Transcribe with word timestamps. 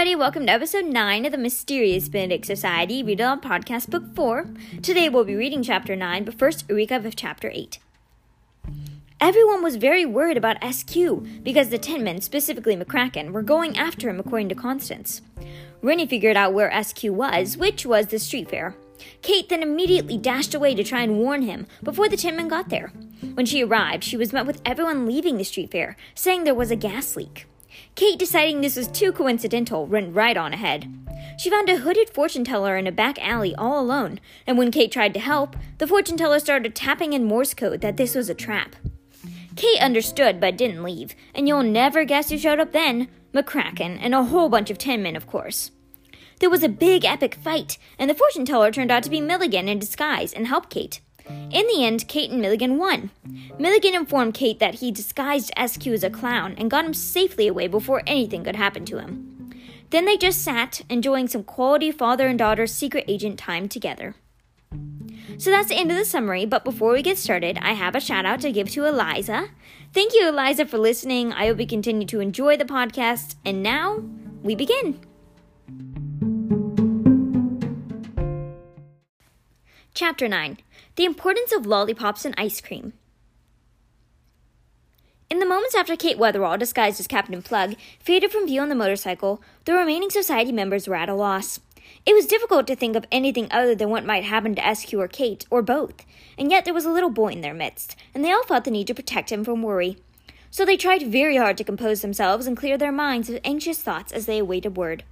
everybody. 0.00 0.16
Welcome 0.16 0.46
to 0.46 0.52
episode 0.52 0.86
9 0.86 1.26
of 1.26 1.32
the 1.32 1.36
Mysterious 1.36 2.08
Benedict 2.08 2.46
Society 2.46 3.02
Read 3.02 3.20
Aloud 3.20 3.42
Podcast, 3.42 3.90
Book 3.90 4.04
4. 4.16 4.46
Today 4.80 5.10
we'll 5.10 5.24
be 5.24 5.34
reading 5.34 5.62
chapter 5.62 5.94
9, 5.94 6.24
but 6.24 6.38
first, 6.38 6.62
a 6.62 6.72
recap 6.72 7.04
of 7.04 7.16
chapter 7.16 7.50
8. 7.52 7.78
Everyone 9.20 9.62
was 9.62 9.76
very 9.76 10.06
worried 10.06 10.38
about 10.38 10.56
SQ 10.64 10.96
because 11.42 11.68
the 11.68 11.76
Tin 11.76 12.02
Men, 12.02 12.22
specifically 12.22 12.74
McCracken, 12.74 13.32
were 13.32 13.42
going 13.42 13.76
after 13.76 14.08
him 14.08 14.18
according 14.18 14.48
to 14.48 14.54
Constance. 14.54 15.20
Reynie 15.82 16.06
figured 16.06 16.34
out 16.34 16.54
where 16.54 16.82
SQ 16.82 17.04
was, 17.04 17.58
which 17.58 17.84
was 17.84 18.06
the 18.06 18.18
street 18.18 18.48
fair. 18.48 18.76
Kate 19.20 19.50
then 19.50 19.62
immediately 19.62 20.16
dashed 20.16 20.54
away 20.54 20.74
to 20.76 20.82
try 20.82 21.02
and 21.02 21.18
warn 21.18 21.42
him 21.42 21.66
before 21.82 22.08
the 22.08 22.16
Tin 22.16 22.36
Men 22.36 22.48
got 22.48 22.70
there. 22.70 22.90
When 23.34 23.44
she 23.44 23.62
arrived, 23.62 24.04
she 24.04 24.16
was 24.16 24.32
met 24.32 24.46
with 24.46 24.62
everyone 24.64 25.04
leaving 25.04 25.36
the 25.36 25.44
street 25.44 25.70
fair, 25.70 25.94
saying 26.14 26.44
there 26.44 26.54
was 26.54 26.70
a 26.70 26.76
gas 26.76 27.16
leak. 27.16 27.46
Kate, 27.94 28.18
deciding 28.18 28.60
this 28.60 28.76
was 28.76 28.88
too 28.88 29.12
coincidental, 29.12 29.86
went 29.86 30.14
right 30.14 30.36
on 30.36 30.52
ahead. 30.52 30.92
She 31.38 31.50
found 31.50 31.68
a 31.68 31.78
hooded 31.78 32.10
fortune 32.10 32.44
teller 32.44 32.76
in 32.76 32.86
a 32.86 32.92
back 32.92 33.18
alley 33.24 33.54
all 33.54 33.80
alone, 33.80 34.20
and 34.46 34.58
when 34.58 34.70
Kate 34.70 34.92
tried 34.92 35.14
to 35.14 35.20
help, 35.20 35.56
the 35.78 35.86
fortune 35.86 36.16
teller 36.16 36.38
started 36.38 36.74
tapping 36.74 37.12
in 37.12 37.24
Morse 37.24 37.54
code 37.54 37.80
that 37.80 37.96
this 37.96 38.14
was 38.14 38.28
a 38.28 38.34
trap. 38.34 38.76
Kate 39.56 39.80
understood 39.80 40.40
but 40.40 40.56
didn't 40.56 40.82
leave, 40.82 41.14
and 41.34 41.48
you'll 41.48 41.62
never 41.62 42.04
guess 42.04 42.30
who 42.30 42.38
showed 42.38 42.60
up 42.60 42.72
then 42.72 43.08
McCracken, 43.34 43.98
and 44.00 44.14
a 44.14 44.24
whole 44.24 44.48
bunch 44.48 44.70
of 44.70 44.78
tin 44.78 45.02
men, 45.02 45.16
of 45.16 45.26
course. 45.26 45.70
There 46.40 46.50
was 46.50 46.62
a 46.62 46.68
big 46.68 47.04
epic 47.04 47.34
fight, 47.34 47.78
and 47.98 48.08
the 48.08 48.14
fortune 48.14 48.44
teller 48.44 48.70
turned 48.70 48.90
out 48.90 49.02
to 49.02 49.10
be 49.10 49.20
Milligan 49.20 49.68
in 49.68 49.78
disguise 49.78 50.32
and 50.32 50.46
helped 50.46 50.70
Kate. 50.70 51.00
In 51.50 51.66
the 51.66 51.84
end, 51.84 52.06
Kate 52.08 52.30
and 52.30 52.40
Milligan 52.40 52.78
won. 52.78 53.10
Milligan 53.58 53.94
informed 53.94 54.34
Kate 54.34 54.58
that 54.60 54.76
he 54.76 54.90
disguised 54.90 55.52
SQ 55.56 55.86
as 55.88 56.04
a 56.04 56.10
clown 56.10 56.54
and 56.56 56.70
got 56.70 56.84
him 56.84 56.94
safely 56.94 57.48
away 57.48 57.66
before 57.66 58.02
anything 58.06 58.44
could 58.44 58.56
happen 58.56 58.84
to 58.86 58.98
him. 58.98 59.52
Then 59.90 60.04
they 60.04 60.16
just 60.16 60.42
sat, 60.42 60.82
enjoying 60.88 61.26
some 61.26 61.42
quality 61.42 61.90
father 61.90 62.28
and 62.28 62.38
daughter 62.38 62.66
secret 62.66 63.04
agent 63.08 63.38
time 63.38 63.68
together. 63.68 64.14
So 65.38 65.50
that's 65.50 65.68
the 65.68 65.76
end 65.76 65.90
of 65.90 65.96
the 65.96 66.04
summary, 66.04 66.44
but 66.44 66.64
before 66.64 66.92
we 66.92 67.02
get 67.02 67.18
started, 67.18 67.58
I 67.60 67.72
have 67.72 67.94
a 67.96 68.00
shout 68.00 68.26
out 68.26 68.40
to 68.42 68.52
give 68.52 68.70
to 68.70 68.84
Eliza. 68.84 69.48
Thank 69.92 70.14
you, 70.14 70.28
Eliza, 70.28 70.66
for 70.66 70.78
listening. 70.78 71.32
I 71.32 71.46
hope 71.46 71.58
you 71.58 71.66
continue 71.66 72.06
to 72.06 72.20
enjoy 72.20 72.56
the 72.56 72.64
podcast. 72.64 73.34
And 73.44 73.62
now, 73.62 74.04
we 74.42 74.54
begin. 74.54 75.00
Chapter 79.92 80.28
9 80.28 80.58
The 80.94 81.04
Importance 81.04 81.52
of 81.52 81.66
Lollipops 81.66 82.24
and 82.24 82.34
Ice 82.38 82.60
Cream. 82.60 82.92
In 85.28 85.40
the 85.40 85.46
moments 85.46 85.74
after 85.74 85.96
Kate 85.96 86.16
Weatherall, 86.16 86.58
disguised 86.58 87.00
as 87.00 87.08
Captain 87.08 87.42
Plug, 87.42 87.74
faded 87.98 88.30
from 88.30 88.46
view 88.46 88.60
on 88.60 88.68
the 88.68 88.76
motorcycle, 88.76 89.42
the 89.64 89.74
remaining 89.74 90.08
society 90.08 90.52
members 90.52 90.86
were 90.86 90.94
at 90.94 91.08
a 91.08 91.14
loss. 91.14 91.58
It 92.06 92.14
was 92.14 92.26
difficult 92.26 92.68
to 92.68 92.76
think 92.76 92.94
of 92.94 93.04
anything 93.10 93.48
other 93.50 93.74
than 93.74 93.90
what 93.90 94.06
might 94.06 94.24
happen 94.24 94.54
to 94.54 94.74
SQ 94.74 94.94
or 94.94 95.08
Kate, 95.08 95.44
or 95.50 95.60
both, 95.60 96.06
and 96.38 96.52
yet 96.52 96.64
there 96.64 96.74
was 96.74 96.84
a 96.84 96.92
little 96.92 97.10
boy 97.10 97.32
in 97.32 97.40
their 97.40 97.52
midst, 97.52 97.96
and 98.14 98.24
they 98.24 98.30
all 98.30 98.44
felt 98.44 98.64
the 98.64 98.70
need 98.70 98.86
to 98.86 98.94
protect 98.94 99.32
him 99.32 99.42
from 99.44 99.60
worry. 99.60 99.98
So 100.52 100.64
they 100.64 100.76
tried 100.76 101.02
very 101.02 101.36
hard 101.36 101.58
to 101.58 101.64
compose 101.64 102.00
themselves 102.00 102.46
and 102.46 102.56
clear 102.56 102.78
their 102.78 102.92
minds 102.92 103.28
of 103.28 103.40
anxious 103.44 103.82
thoughts 103.82 104.12
as 104.12 104.26
they 104.26 104.38
awaited 104.38 104.76
word. 104.76 105.02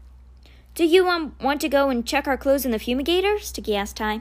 Do 0.77 0.85
you 0.85 1.09
um, 1.09 1.35
want 1.41 1.61
to 1.63 1.69
go 1.69 1.91
and 1.91 2.07
check 2.07 2.29
our 2.29 2.37
clothes 2.37 2.65
in 2.65 2.71
the 2.71 2.79
fumigator? 2.79 3.41
Sticky 3.41 3.75
asked 3.75 3.97
Tai. 3.97 4.21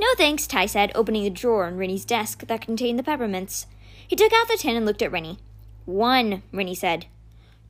No 0.00 0.06
thanks, 0.16 0.46
Tai 0.46 0.66
said, 0.66 0.92
opening 0.94 1.24
the 1.24 1.30
drawer 1.30 1.66
in 1.66 1.76
Reynie's 1.76 2.04
desk 2.04 2.46
that 2.46 2.60
contained 2.60 2.98
the 2.98 3.02
peppermints. 3.02 3.66
He 4.06 4.16
took 4.16 4.32
out 4.32 4.48
the 4.48 4.56
tin 4.56 4.76
and 4.76 4.86
looked 4.86 5.02
at 5.02 5.12
Reynie. 5.12 5.38
One, 5.84 6.42
Reynie 6.52 6.74
said. 6.74 7.06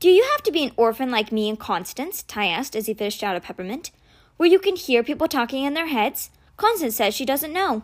Do 0.00 0.10
you 0.10 0.22
have 0.30 0.42
to 0.44 0.52
be 0.52 0.62
an 0.62 0.72
orphan 0.76 1.10
like 1.10 1.32
me 1.32 1.48
and 1.48 1.58
Constance? 1.58 2.22
Tai 2.22 2.46
asked 2.46 2.76
as 2.76 2.86
he 2.86 2.94
fished 2.94 3.22
out 3.22 3.36
a 3.36 3.40
peppermint. 3.40 3.90
Where 4.36 4.48
you 4.48 4.58
can 4.58 4.76
hear 4.76 5.02
people 5.02 5.26
talking 5.26 5.64
in 5.64 5.74
their 5.74 5.88
heads? 5.88 6.30
Constance 6.56 6.96
says 6.96 7.14
she 7.14 7.24
doesn't 7.24 7.52
know. 7.52 7.82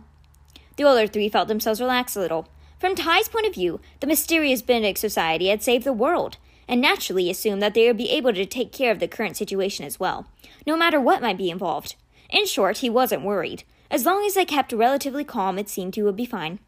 The 0.77 0.85
older 0.85 1.07
three 1.07 1.29
felt 1.29 1.49
themselves 1.49 1.81
relax 1.81 2.15
a 2.15 2.21
little. 2.21 2.49
From 2.79 2.95
Tai's 2.95 3.29
point 3.29 3.47
of 3.47 3.55
view, 3.55 3.81
the 4.01 4.07
mysterious 4.07 4.63
Benedict 4.63 4.99
Society 4.99 5.49
had 5.49 5.63
saved 5.63 5.85
the 5.85 5.93
world, 5.93 6.37
and 6.69 6.81
naturally 6.81 7.31
assumed 7.31 7.63
that 7.63 7.75
they 7.75 7.87
would 7.87 7.97
be 7.97 8.11
able 8.11 8.33
to 8.33 8.47
take 8.47 8.73
care 8.73 8.91
of 8.91 8.99
the 8.99 9.09
current 9.09 9.37
situation 9.37 9.85
as 9.85 9.99
well, 9.99 10.27
no 10.67 10.77
matter 10.77 11.01
what 11.01 11.23
might 11.23 11.39
be 11.39 11.51
involved. 11.51 11.95
In 12.31 12.47
short, 12.47 12.79
he 12.79 12.91
wasn't 12.91 13.23
worried. 13.23 13.65
As 13.91 14.05
long 14.05 14.25
as 14.25 14.35
they 14.35 14.45
kept 14.45 14.73
relatively 14.73 15.25
calm, 15.25 15.59
it 15.59 15.69
seemed 15.69 15.95
he 15.95 16.03
would 16.03 16.17
be 16.17 16.27
fine. 16.27 16.59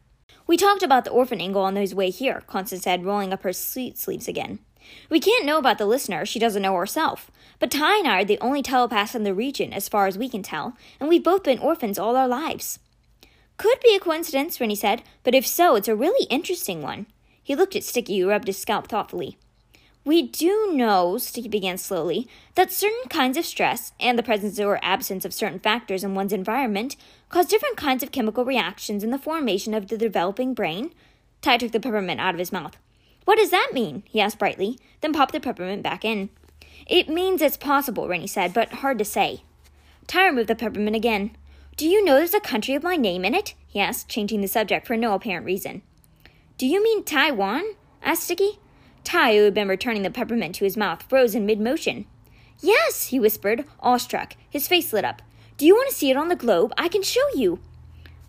We 0.45 0.55
talked 0.55 0.83
about 0.83 1.03
the 1.03 1.11
orphan 1.11 1.41
angle 1.41 1.63
on 1.63 1.75
his 1.75 1.93
way 1.93 2.09
here, 2.09 2.43
Constance 2.47 2.83
said, 2.83 3.05
rolling 3.05 3.33
up 3.33 3.43
her 3.43 3.53
sleeve 3.53 3.97
sleeves 3.97 4.27
again. 4.27 4.59
We 5.09 5.19
can't 5.19 5.45
know 5.45 5.57
about 5.57 5.77
the 5.77 5.85
listener, 5.85 6.25
she 6.25 6.39
doesn't 6.39 6.61
know 6.61 6.75
herself. 6.75 7.29
But 7.59 7.71
Tai 7.71 7.97
and 7.97 8.07
I 8.07 8.21
are 8.21 8.25
the 8.25 8.39
only 8.39 8.61
telepaths 8.61 9.15
in 9.15 9.23
the 9.23 9.33
region, 9.33 9.73
as 9.73 9.89
far 9.89 10.07
as 10.07 10.17
we 10.17 10.29
can 10.29 10.43
tell, 10.43 10.77
and 10.99 11.09
we've 11.09 11.23
both 11.23 11.43
been 11.43 11.59
orphans 11.59 11.99
all 11.99 12.15
our 12.15 12.27
lives. 12.27 12.79
Could 13.57 13.79
be 13.83 13.95
a 13.95 13.99
coincidence, 13.99 14.61
Reynie 14.61 14.75
said, 14.75 15.03
but 15.23 15.35
if 15.35 15.45
so, 15.45 15.75
it's 15.75 15.87
a 15.87 15.95
really 15.95 16.27
interesting 16.27 16.81
one. 16.81 17.07
He 17.41 17.55
looked 17.55 17.75
at 17.75 17.83
Sticky, 17.83 18.19
who 18.19 18.29
rubbed 18.29 18.47
his 18.47 18.57
scalp 18.57 18.87
thoughtfully. 18.87 19.37
We 20.07 20.21
do 20.21 20.71
know, 20.71 21.17
Sticky 21.17 21.49
began 21.49 21.77
slowly, 21.77 22.29
that 22.55 22.71
certain 22.71 23.09
kinds 23.09 23.35
of 23.35 23.43
stress 23.43 23.91
and 23.99 24.17
the 24.17 24.23
presence 24.23 24.57
or 24.57 24.79
absence 24.81 25.25
of 25.25 25.33
certain 25.33 25.59
factors 25.59 26.01
in 26.01 26.15
one's 26.15 26.31
environment 26.31 26.95
cause 27.27 27.45
different 27.45 27.75
kinds 27.75 28.03
of 28.03 28.13
chemical 28.13 28.45
reactions 28.45 29.03
in 29.03 29.09
the 29.09 29.17
formation 29.17 29.73
of 29.73 29.89
the 29.89 29.97
developing 29.97 30.53
brain. 30.53 30.91
Tai 31.41 31.57
took 31.57 31.73
the 31.73 31.81
peppermint 31.81 32.21
out 32.21 32.33
of 32.33 32.39
his 32.39 32.53
mouth. 32.53 32.77
What 33.25 33.37
does 33.37 33.49
that 33.49 33.71
mean? 33.73 34.03
he 34.05 34.21
asked 34.21 34.39
brightly, 34.39 34.79
then 35.01 35.11
popped 35.11 35.33
the 35.33 35.41
peppermint 35.41 35.83
back 35.83 36.05
in. 36.05 36.29
It 36.87 37.09
means 37.09 37.41
it's 37.41 37.57
possible, 37.57 38.07
Reynie 38.07 38.27
said, 38.27 38.53
but 38.53 38.75
hard 38.75 38.99
to 38.99 39.03
say. 39.03 39.43
Tai 40.07 40.27
removed 40.27 40.47
the 40.47 40.55
peppermint 40.55 40.95
again. 40.95 41.35
Do 41.75 41.85
you 41.85 42.01
know 42.05 42.15
there's 42.15 42.33
a 42.33 42.39
country 42.39 42.73
with 42.73 42.83
my 42.83 42.95
name 42.95 43.25
in 43.25 43.35
it? 43.35 43.55
he 43.67 43.81
asked, 43.81 44.07
changing 44.07 44.39
the 44.39 44.47
subject 44.47 44.87
for 44.87 44.95
no 44.95 45.15
apparent 45.15 45.45
reason. 45.45 45.81
Do 46.57 46.65
you 46.65 46.81
mean 46.81 47.03
Taiwan? 47.03 47.75
asked 48.01 48.23
Sticky. 48.23 48.59
Tai, 49.07 49.35
who 49.35 49.43
had 49.43 49.53
been 49.53 49.67
returning 49.67 50.03
the 50.03 50.09
peppermint 50.09 50.55
to 50.55 50.65
his 50.65 50.77
mouth, 50.77 51.03
froze 51.09 51.33
in 51.33 51.45
mid 51.45 51.59
motion. 51.59 52.05
Yes, 52.59 53.07
he 53.07 53.19
whispered, 53.19 53.65
awestruck. 53.79 54.35
His 54.49 54.67
face 54.67 54.91
lit 54.93 55.05
up. 55.05 55.21
Do 55.57 55.65
you 55.65 55.75
want 55.75 55.89
to 55.89 55.95
see 55.95 56.11
it 56.11 56.17
on 56.17 56.27
the 56.27 56.35
globe? 56.35 56.73
I 56.77 56.87
can 56.87 57.01
show 57.01 57.27
you. 57.33 57.59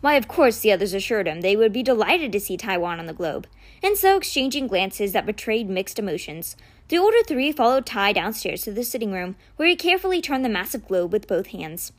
Why, 0.00 0.14
of 0.14 0.28
course, 0.28 0.60
the 0.60 0.72
others 0.72 0.94
assured 0.94 1.26
him 1.26 1.40
they 1.40 1.56
would 1.56 1.72
be 1.72 1.82
delighted 1.82 2.30
to 2.32 2.40
see 2.40 2.56
Taiwan 2.56 3.00
on 3.00 3.06
the 3.06 3.12
globe 3.12 3.48
and 3.82 3.96
so 3.96 4.16
exchanging 4.16 4.66
glances 4.66 5.12
that 5.12 5.26
betrayed 5.26 5.68
mixed 5.68 5.98
emotions. 5.98 6.56
The 6.88 6.98
older 6.98 7.22
three 7.26 7.52
followed 7.52 7.86
Tai 7.86 8.12
downstairs 8.12 8.62
to 8.64 8.72
the 8.72 8.84
sitting 8.84 9.12
room, 9.12 9.36
where 9.56 9.68
he 9.68 9.76
carefully 9.76 10.20
turned 10.20 10.44
the 10.44 10.48
massive 10.48 10.86
globe 10.86 11.12
with 11.12 11.28
both 11.28 11.48
hands. 11.48 11.92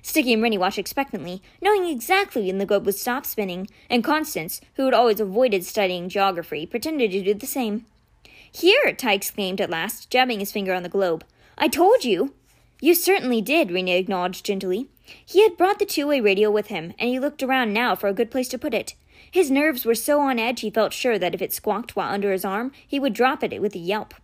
Sticky 0.00 0.32
and 0.32 0.42
Reynie 0.42 0.58
watched 0.58 0.78
expectantly, 0.78 1.42
knowing 1.60 1.86
exactly 1.86 2.46
when 2.46 2.58
the 2.58 2.66
globe 2.66 2.86
would 2.86 2.94
stop 2.94 3.26
spinning, 3.26 3.68
and 3.90 4.04
Constance, 4.04 4.60
who 4.74 4.84
had 4.84 4.94
always 4.94 5.20
avoided 5.20 5.64
studying 5.64 6.08
geography, 6.08 6.66
pretended 6.66 7.10
to 7.10 7.22
do 7.22 7.34
the 7.34 7.46
same. 7.46 7.84
Here, 8.52 8.92
Tai 8.92 9.12
exclaimed 9.12 9.60
at 9.60 9.70
last, 9.70 10.10
jabbing 10.10 10.40
his 10.40 10.52
finger 10.52 10.74
on 10.74 10.82
the 10.82 10.88
globe. 10.88 11.24
I 11.56 11.68
told 11.68 12.04
you! 12.04 12.34
You 12.80 12.94
certainly 12.94 13.40
did, 13.40 13.70
Reynie 13.70 13.96
acknowledged 13.96 14.44
gently. 14.44 14.88
He 15.24 15.42
had 15.42 15.56
brought 15.56 15.78
the 15.78 15.86
two 15.86 16.06
way 16.06 16.20
radio 16.20 16.50
with 16.50 16.68
him, 16.68 16.94
and 16.98 17.08
he 17.08 17.18
looked 17.18 17.42
around 17.42 17.72
now 17.72 17.94
for 17.94 18.08
a 18.08 18.14
good 18.14 18.30
place 18.30 18.48
to 18.48 18.58
put 18.58 18.74
it. 18.74 18.94
His 19.30 19.50
nerves 19.50 19.84
were 19.84 19.94
so 19.94 20.20
on 20.20 20.38
edge 20.38 20.60
he 20.60 20.70
felt 20.70 20.92
sure 20.92 21.18
that 21.18 21.34
if 21.34 21.42
it 21.42 21.52
squawked 21.52 21.96
while 21.96 22.12
under 22.12 22.32
his 22.32 22.44
arm, 22.44 22.72
he 22.86 23.00
would 23.00 23.12
drop 23.12 23.42
it 23.42 23.60
with 23.60 23.74
a 23.74 23.78
yelp. 23.78 24.14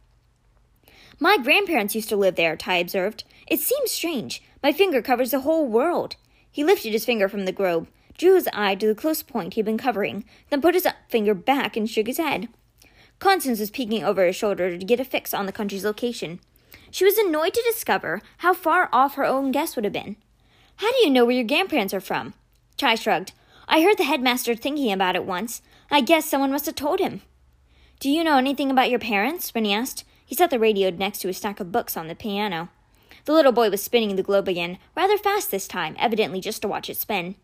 My 1.20 1.36
grandparents 1.36 1.94
used 1.94 2.08
to 2.08 2.16
live 2.16 2.36
there, 2.36 2.56
Tai 2.56 2.76
observed. 2.76 3.24
It 3.46 3.60
seems 3.60 3.90
strange. 3.90 4.42
My 4.62 4.72
finger 4.72 5.02
covers 5.02 5.30
the 5.30 5.40
whole 5.40 5.66
world. 5.66 6.16
He 6.50 6.64
lifted 6.64 6.92
his 6.92 7.04
finger 7.04 7.28
from 7.28 7.44
the 7.44 7.52
globe, 7.52 7.88
drew 8.16 8.34
his 8.34 8.48
eye 8.52 8.76
to 8.76 8.86
the 8.86 8.94
close 8.94 9.22
point 9.22 9.54
he 9.54 9.60
had 9.60 9.66
been 9.66 9.78
covering, 9.78 10.24
then 10.50 10.60
put 10.60 10.74
his 10.74 10.86
finger 11.08 11.34
back 11.34 11.76
and 11.76 11.90
shook 11.90 12.06
his 12.06 12.18
head. 12.18 12.48
Constance 13.24 13.58
was 13.58 13.70
peeking 13.70 14.04
over 14.04 14.26
his 14.26 14.36
shoulder 14.36 14.76
to 14.76 14.84
get 14.84 15.00
a 15.00 15.04
fix 15.04 15.32
on 15.32 15.46
the 15.46 15.52
country's 15.52 15.82
location. 15.82 16.40
She 16.90 17.06
was 17.06 17.16
annoyed 17.16 17.54
to 17.54 17.62
discover 17.62 18.20
how 18.38 18.52
far 18.52 18.90
off 18.92 19.14
her 19.14 19.24
own 19.24 19.50
guess 19.50 19.74
would 19.74 19.86
have 19.86 19.94
been. 19.94 20.16
How 20.76 20.92
do 20.92 20.98
you 20.98 21.08
know 21.08 21.24
where 21.24 21.34
your 21.34 21.46
grandparents 21.46 21.94
are 21.94 22.02
from? 22.02 22.34
Tai 22.76 22.96
shrugged. 22.96 23.32
I 23.66 23.80
heard 23.80 23.96
the 23.96 24.04
headmaster 24.04 24.54
thinking 24.54 24.92
about 24.92 25.16
it 25.16 25.24
once. 25.24 25.62
I 25.90 26.02
guess 26.02 26.26
someone 26.26 26.50
must 26.50 26.66
have 26.66 26.74
told 26.74 27.00
him. 27.00 27.22
Do 27.98 28.10
you 28.10 28.22
know 28.22 28.36
anything 28.36 28.70
about 28.70 28.90
your 28.90 28.98
parents? 28.98 29.54
Reynie 29.54 29.72
asked. 29.72 30.04
He 30.26 30.34
set 30.34 30.50
the 30.50 30.58
radio 30.58 30.90
next 30.90 31.20
to 31.20 31.30
a 31.30 31.32
stack 31.32 31.60
of 31.60 31.72
books 31.72 31.96
on 31.96 32.08
the 32.08 32.14
piano. 32.14 32.68
The 33.24 33.32
little 33.32 33.52
boy 33.52 33.70
was 33.70 33.82
spinning 33.82 34.16
the 34.16 34.22
globe 34.22 34.48
again, 34.48 34.76
rather 34.94 35.16
fast 35.16 35.50
this 35.50 35.66
time, 35.66 35.96
evidently 35.98 36.42
just 36.42 36.60
to 36.60 36.68
watch 36.68 36.90
it 36.90 36.98
spin. 36.98 37.36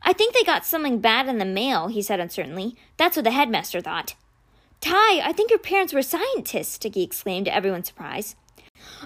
I 0.00 0.12
think 0.12 0.32
they 0.32 0.44
got 0.44 0.64
something 0.64 1.00
bad 1.00 1.26
in 1.26 1.38
the 1.38 1.44
mail, 1.44 1.88
he 1.88 2.02
said 2.02 2.20
uncertainly. 2.20 2.76
That's 2.96 3.16
what 3.16 3.24
the 3.24 3.32
headmaster 3.32 3.80
thought. 3.80 4.14
Tai, 4.80 5.20
I 5.24 5.32
think 5.32 5.50
your 5.50 5.58
parents 5.58 5.92
were 5.92 6.02
scientists, 6.02 6.74
Sticky 6.74 7.02
exclaimed 7.02 7.46
to 7.46 7.54
everyone's 7.54 7.88
surprise. 7.88 8.36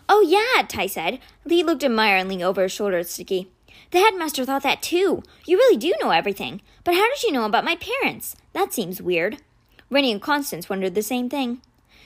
Oh, 0.08 0.20
yeah, 0.20 0.66
Tai 0.66 0.86
said. 0.86 1.18
Lee 1.44 1.62
looked 1.62 1.82
admiringly 1.82 2.42
over 2.42 2.64
his 2.64 2.72
shoulder 2.72 2.98
at 2.98 3.08
Sticky. 3.08 3.50
The 3.90 3.98
headmaster 3.98 4.44
thought 4.44 4.62
that 4.62 4.82
too. 4.82 5.22
You 5.46 5.56
really 5.56 5.76
do 5.76 5.94
know 6.00 6.10
everything. 6.10 6.60
But 6.84 6.94
how 6.94 7.08
did 7.08 7.22
you 7.22 7.32
know 7.32 7.44
about 7.44 7.64
my 7.64 7.76
parents? 7.76 8.36
That 8.52 8.72
seems 8.72 9.02
weird. 9.02 9.38
Reynie 9.90 10.12
and 10.12 10.22
Constance 10.22 10.68
wondered 10.68 10.94
the 10.94 11.02
same 11.02 11.28
thing. 11.28 11.60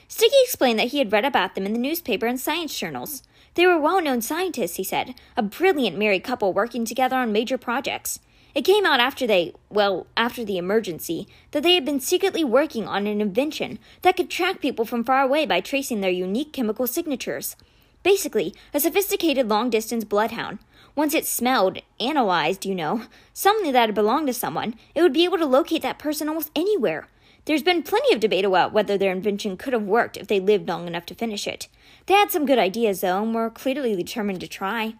Sticky 0.07 0.35
explained 0.43 0.79
that 0.79 0.89
he 0.89 0.99
had 0.99 1.11
read 1.11 1.25
about 1.25 1.55
them 1.55 1.65
in 1.65 1.73
the 1.73 1.79
newspaper 1.79 2.25
and 2.25 2.39
science 2.39 2.77
journals. 2.77 3.23
They 3.55 3.65
were 3.65 3.79
well 3.79 4.01
known 4.01 4.21
scientists, 4.21 4.75
he 4.75 4.83
said, 4.83 5.15
a 5.35 5.41
brilliant 5.41 5.97
married 5.97 6.23
couple 6.23 6.53
working 6.53 6.85
together 6.85 7.17
on 7.17 7.31
major 7.31 7.57
projects. 7.57 8.19
It 8.57 8.65
came 8.65 8.87
out 8.87 8.99
after 8.99 9.27
they, 9.27 9.53
well, 9.69 10.07
after 10.17 10.43
the 10.43 10.57
emergency, 10.57 11.27
that 11.51 11.61
they 11.61 11.75
had 11.75 11.85
been 11.85 11.99
secretly 11.99 12.43
working 12.43 12.87
on 12.87 13.05
an 13.05 13.21
invention 13.21 13.77
that 14.01 14.17
could 14.17 14.31
track 14.31 14.61
people 14.61 14.83
from 14.83 15.03
far 15.03 15.21
away 15.21 15.45
by 15.45 15.61
tracing 15.61 16.01
their 16.01 16.09
unique 16.09 16.53
chemical 16.53 16.87
signatures. 16.87 17.55
Basically, 18.01 18.55
a 18.73 18.79
sophisticated 18.79 19.47
long 19.47 19.69
distance 19.69 20.03
bloodhound. 20.03 20.57
Once 20.95 21.13
it 21.13 21.27
smelled, 21.27 21.83
analyzed, 21.99 22.65
you 22.65 22.73
know, 22.73 23.03
something 23.31 23.71
that 23.73 23.89
had 23.89 23.93
belonged 23.93 24.25
to 24.25 24.33
someone, 24.33 24.73
it 24.95 25.03
would 25.03 25.13
be 25.13 25.23
able 25.23 25.37
to 25.37 25.45
locate 25.45 25.83
that 25.83 25.99
person 25.99 26.27
almost 26.27 26.49
anywhere. 26.55 27.07
There's 27.45 27.61
been 27.61 27.83
plenty 27.83 28.11
of 28.11 28.19
debate 28.19 28.43
about 28.43 28.73
whether 28.73 28.97
their 28.97 29.11
invention 29.11 29.57
could 29.57 29.73
have 29.73 29.83
worked 29.83 30.17
if 30.17 30.25
they 30.25 30.39
lived 30.39 30.67
long 30.67 30.87
enough 30.87 31.05
to 31.05 31.13
finish 31.13 31.45
it. 31.45 31.67
They 32.07 32.15
had 32.15 32.31
some 32.31 32.47
good 32.47 32.57
ideas, 32.57 33.01
though, 33.01 33.21
and 33.21 33.35
were 33.35 33.51
clearly 33.51 33.95
determined 33.95 34.41
to 34.41 34.47
try. 34.47 34.95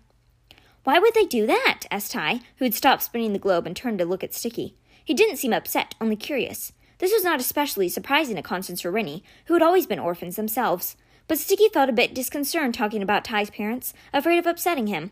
Why 0.87 0.99
would 0.99 1.13
they 1.13 1.25
do 1.25 1.45
that? 1.47 1.81
asked 1.91 2.13
Tai, 2.13 2.39
who 2.59 2.63
had 2.63 2.73
stopped 2.73 3.03
spinning 3.03 3.33
the 3.33 3.39
globe 3.39 3.67
and 3.67 3.75
turned 3.75 3.99
to 3.99 4.05
look 4.05 4.23
at 4.23 4.33
Sticky. 4.33 4.73
He 5.03 5.13
didn't 5.13 5.35
seem 5.35 5.51
upset, 5.51 5.95
only 5.99 6.15
curious. 6.15 6.71
This 6.99 7.11
was 7.11 7.25
not 7.25 7.41
especially 7.41 7.89
surprising 7.89 8.37
to 8.37 8.41
Constance 8.41 8.85
or 8.85 8.91
Reynie, 8.91 9.21
who 9.47 9.53
had 9.53 9.61
always 9.61 9.85
been 9.85 9.99
orphans 9.99 10.37
themselves. 10.37 10.95
But 11.27 11.39
Sticky 11.39 11.67
felt 11.73 11.89
a 11.89 11.91
bit 11.91 12.15
disconcerted 12.15 12.73
talking 12.73 13.03
about 13.03 13.25
Tai's 13.25 13.49
parents, 13.49 13.93
afraid 14.13 14.37
of 14.37 14.45
upsetting 14.45 14.87
him. 14.87 15.11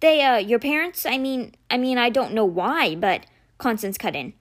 They, 0.00 0.22
uh, 0.22 0.36
your 0.36 0.58
parents? 0.58 1.06
I 1.06 1.16
mean, 1.16 1.54
I 1.70 1.78
mean, 1.78 1.96
I 1.96 2.10
don't 2.10 2.34
know 2.34 2.44
why, 2.44 2.94
but. 2.94 3.24
Constance 3.56 3.96
cut 3.96 4.14
in. 4.14 4.34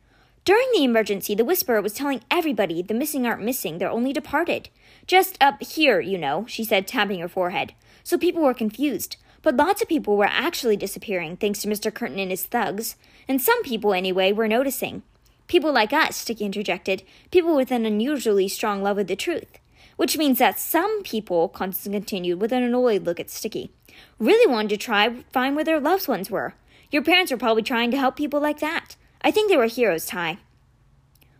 During 0.43 0.67
the 0.73 0.83
emergency, 0.83 1.35
the 1.35 1.45
Whisperer 1.45 1.81
was 1.81 1.93
telling 1.93 2.19
everybody 2.29 2.81
the 2.81 2.93
missing 2.93 3.25
aren't 3.25 3.45
missing, 3.45 3.77
they're 3.77 3.89
only 3.89 4.11
departed. 4.11 4.67
Just 5.07 5.37
up 5.39 5.63
here, 5.63 6.01
you 6.01 6.17
know, 6.17 6.43
she 6.49 6.65
said, 6.65 6.85
tapping 6.85 7.21
her 7.21 7.29
forehead. 7.29 7.75
So 8.03 8.17
people 8.17 8.41
were 8.41 8.53
confused. 8.53 9.15
But 9.41 9.55
lots 9.55 9.81
of 9.81 9.87
people 9.87 10.17
were 10.17 10.25
actually 10.25 10.75
disappearing, 10.75 11.37
thanks 11.37 11.61
to 11.61 11.67
Mr. 11.67 11.93
Curtain 11.93 12.19
and 12.19 12.31
his 12.31 12.45
thugs. 12.45 12.95
And 13.27 13.41
some 13.41 13.63
people, 13.63 13.93
anyway, 13.93 14.31
were 14.31 14.47
noticing. 14.47 15.03
People 15.47 15.71
like 15.71 15.93
us, 15.93 16.17
Sticky 16.17 16.45
interjected, 16.45 17.03
people 17.31 17.55
with 17.55 17.71
an 17.71 17.85
unusually 17.85 18.47
strong 18.47 18.83
love 18.83 18.97
of 18.97 19.07
the 19.07 19.15
truth. 19.15 19.59
Which 19.95 20.17
means 20.17 20.39
that 20.39 20.59
some 20.59 21.03
people, 21.03 21.49
Constance 21.49 21.93
continued 21.93 22.39
with 22.39 22.51
an 22.51 22.63
annoyed 22.63 23.05
look 23.05 23.19
at 23.19 23.29
Sticky, 23.29 23.71
really 24.17 24.49
wanted 24.51 24.69
to 24.69 24.77
try 24.77 25.23
find 25.31 25.55
where 25.55 25.65
their 25.65 25.79
loved 25.79 26.07
ones 26.07 26.29
were. 26.29 26.53
Your 26.91 27.03
parents 27.03 27.31
were 27.31 27.37
probably 27.37 27.63
trying 27.63 27.91
to 27.91 27.97
help 27.97 28.15
people 28.15 28.39
like 28.39 28.59
that. 28.59 28.95
I 29.21 29.31
think 29.31 29.49
they 29.49 29.57
were 29.57 29.65
heroes, 29.65 30.05
Tai. 30.05 30.37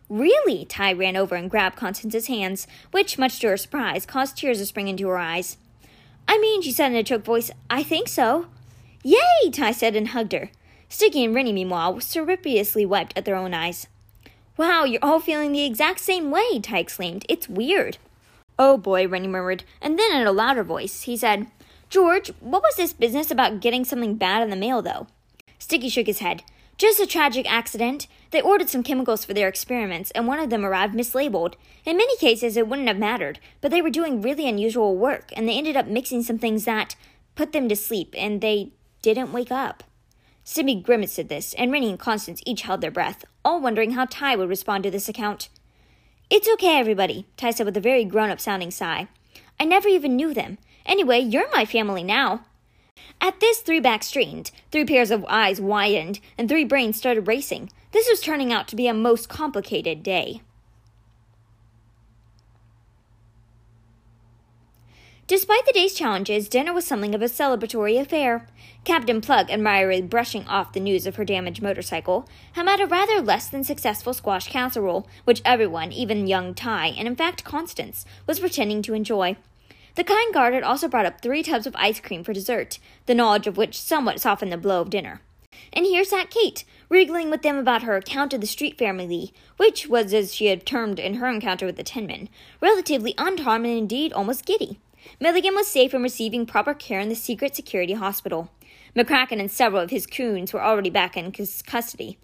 Really? 0.08 0.64
Tai 0.64 0.92
ran 0.92 1.16
over 1.16 1.36
and 1.36 1.50
grabbed 1.50 1.76
Constance's 1.76 2.26
hands, 2.26 2.66
which, 2.90 3.16
much 3.16 3.38
to 3.40 3.48
her 3.48 3.56
surprise, 3.56 4.04
caused 4.04 4.36
tears 4.36 4.58
to 4.58 4.66
spring 4.66 4.88
into 4.88 5.08
her 5.08 5.18
eyes. 5.18 5.56
I 6.30 6.38
mean, 6.38 6.62
she 6.62 6.70
said 6.70 6.92
in 6.92 6.96
a 6.96 7.02
choked 7.02 7.24
voice, 7.24 7.50
I 7.68 7.82
think 7.82 8.06
so. 8.06 8.46
Yay! 9.02 9.50
Tai 9.50 9.72
said 9.72 9.96
and 9.96 10.06
hugged 10.06 10.30
her. 10.30 10.52
Sticky 10.88 11.24
and 11.24 11.34
Reynie, 11.34 11.52
meanwhile, 11.52 11.98
surreptitiously 11.98 12.86
wiped 12.86 13.18
at 13.18 13.24
their 13.24 13.34
own 13.34 13.52
eyes. 13.52 13.88
Wow, 14.56 14.84
you're 14.84 15.02
all 15.02 15.18
feeling 15.18 15.50
the 15.50 15.64
exact 15.64 15.98
same 15.98 16.30
way, 16.30 16.60
Tai 16.60 16.78
exclaimed. 16.78 17.26
It's 17.28 17.48
weird. 17.48 17.98
Oh 18.60 18.76
boy, 18.76 19.08
Reynie 19.08 19.26
murmured, 19.26 19.64
and 19.82 19.98
then 19.98 20.14
in 20.14 20.24
a 20.24 20.30
louder 20.30 20.62
voice, 20.62 21.02
he 21.02 21.16
said, 21.16 21.48
George, 21.88 22.28
what 22.38 22.62
was 22.62 22.76
this 22.76 22.92
business 22.92 23.32
about 23.32 23.60
getting 23.60 23.84
something 23.84 24.14
bad 24.14 24.44
in 24.44 24.50
the 24.50 24.56
mail, 24.56 24.82
though? 24.82 25.08
Sticky 25.58 25.88
shook 25.88 26.06
his 26.06 26.20
head. 26.20 26.44
Just 26.80 26.98
a 26.98 27.06
tragic 27.06 27.44
accident. 27.46 28.06
They 28.30 28.40
ordered 28.40 28.70
some 28.70 28.82
chemicals 28.82 29.22
for 29.22 29.34
their 29.34 29.48
experiments, 29.48 30.10
and 30.12 30.26
one 30.26 30.38
of 30.38 30.48
them 30.48 30.64
arrived 30.64 30.94
mislabeled. 30.94 31.56
In 31.84 31.98
many 31.98 32.16
cases, 32.16 32.56
it 32.56 32.66
wouldn't 32.66 32.88
have 32.88 32.96
mattered, 32.96 33.38
but 33.60 33.70
they 33.70 33.82
were 33.82 33.90
doing 33.90 34.22
really 34.22 34.48
unusual 34.48 34.96
work, 34.96 35.30
and 35.36 35.46
they 35.46 35.58
ended 35.58 35.76
up 35.76 35.86
mixing 35.86 36.22
some 36.22 36.38
things 36.38 36.64
that 36.64 36.96
put 37.34 37.52
them 37.52 37.68
to 37.68 37.76
sleep, 37.76 38.14
and 38.16 38.40
they 38.40 38.72
didn't 39.02 39.30
wake 39.30 39.52
up. 39.52 39.84
Sticky 40.42 40.76
grimaced 40.80 41.18
at 41.18 41.28
this, 41.28 41.52
and 41.58 41.70
Reynie 41.70 41.90
and 41.90 41.98
Constance 41.98 42.40
each 42.46 42.62
held 42.62 42.80
their 42.80 42.90
breath, 42.90 43.26
all 43.44 43.60
wondering 43.60 43.90
how 43.90 44.06
Tai 44.06 44.36
would 44.36 44.48
respond 44.48 44.82
to 44.84 44.90
this 44.90 45.06
account. 45.06 45.50
It's 46.30 46.48
okay, 46.54 46.78
everybody, 46.78 47.26
Tai 47.36 47.50
said 47.50 47.66
with 47.66 47.76
a 47.76 47.80
very 47.82 48.06
grown 48.06 48.30
up 48.30 48.40
sounding 48.40 48.70
sigh. 48.70 49.08
I 49.60 49.66
never 49.66 49.88
even 49.88 50.16
knew 50.16 50.32
them. 50.32 50.56
Anyway, 50.86 51.18
you're 51.18 51.54
my 51.54 51.66
family 51.66 52.02
now. 52.02 52.46
At 53.20 53.40
this, 53.40 53.60
three 53.60 53.80
backs 53.80 54.06
straightened, 54.06 54.50
three 54.70 54.84
pairs 54.84 55.10
of 55.10 55.24
eyes 55.28 55.60
widened, 55.60 56.20
and 56.38 56.48
three 56.48 56.64
brains 56.64 56.96
started 56.96 57.28
racing. 57.28 57.70
This 57.92 58.08
was 58.08 58.20
turning 58.20 58.52
out 58.52 58.68
to 58.68 58.76
be 58.76 58.86
a 58.86 58.94
most 58.94 59.28
complicated 59.28 60.02
day. 60.02 60.42
Despite 65.30 65.64
the 65.64 65.72
day's 65.72 65.94
challenges, 65.94 66.48
dinner 66.48 66.72
was 66.72 66.84
something 66.84 67.14
of 67.14 67.22
a 67.22 67.26
celebratory 67.26 68.00
affair. 68.00 68.48
Captain 68.84 69.20
Plug, 69.20 69.48
admiringly 69.48 70.02
brushing 70.02 70.44
off 70.48 70.72
the 70.72 70.80
news 70.80 71.06
of 71.06 71.14
her 71.14 71.24
damaged 71.24 71.62
motorcycle, 71.62 72.28
had 72.54 72.64
made 72.64 72.80
a 72.80 72.86
rather 72.88 73.20
less 73.20 73.48
than 73.48 73.62
successful 73.62 74.12
squash 74.12 74.48
casserole, 74.48 75.06
which 75.22 75.40
everyone, 75.44 75.92
even 75.92 76.26
young 76.26 76.52
Tai, 76.52 76.88
and 76.88 77.06
in 77.06 77.14
fact 77.14 77.44
Constance, 77.44 78.04
was 78.26 78.40
pretending 78.40 78.82
to 78.82 78.92
enjoy. 78.92 79.36
The 79.96 80.04
kind 80.04 80.32
guard 80.32 80.54
had 80.54 80.62
also 80.62 80.88
brought 80.88 81.06
up 81.06 81.20
three 81.20 81.42
tubs 81.42 81.66
of 81.66 81.76
ice 81.76 82.00
cream 82.00 82.22
for 82.22 82.32
dessert, 82.32 82.78
the 83.06 83.14
knowledge 83.14 83.46
of 83.46 83.56
which 83.56 83.80
somewhat 83.80 84.20
softened 84.20 84.52
the 84.52 84.56
blow 84.56 84.80
of 84.80 84.90
dinner. 84.90 85.20
And 85.72 85.84
here 85.84 86.04
sat 86.04 86.30
Kate, 86.30 86.64
wriggling 86.88 87.30
with 87.30 87.42
them 87.42 87.56
about 87.56 87.82
her 87.82 87.96
account 87.96 88.32
of 88.32 88.40
the 88.40 88.46
street 88.46 88.78
family, 88.78 89.32
which 89.56 89.88
was, 89.88 90.14
as 90.14 90.34
she 90.34 90.46
had 90.46 90.64
termed 90.64 90.98
in 90.98 91.14
her 91.14 91.28
encounter 91.28 91.66
with 91.66 91.76
the 91.76 91.82
Tinman, 91.82 92.28
relatively 92.60 93.14
unharmed 93.18 93.66
and 93.66 93.76
indeed 93.76 94.12
almost 94.12 94.46
giddy. 94.46 94.78
Milligan 95.18 95.54
was 95.54 95.66
safe 95.66 95.92
and 95.94 96.02
receiving 96.02 96.46
proper 96.46 96.74
care 96.74 97.00
in 97.00 97.08
the 97.08 97.14
secret 97.14 97.56
security 97.56 97.94
hospital. 97.94 98.50
McCracken 98.96 99.40
and 99.40 99.50
several 99.50 99.82
of 99.82 99.90
his 99.90 100.06
coons 100.06 100.52
were 100.52 100.62
already 100.62 100.90
back 100.90 101.16
in 101.16 101.32
custody. 101.32 102.18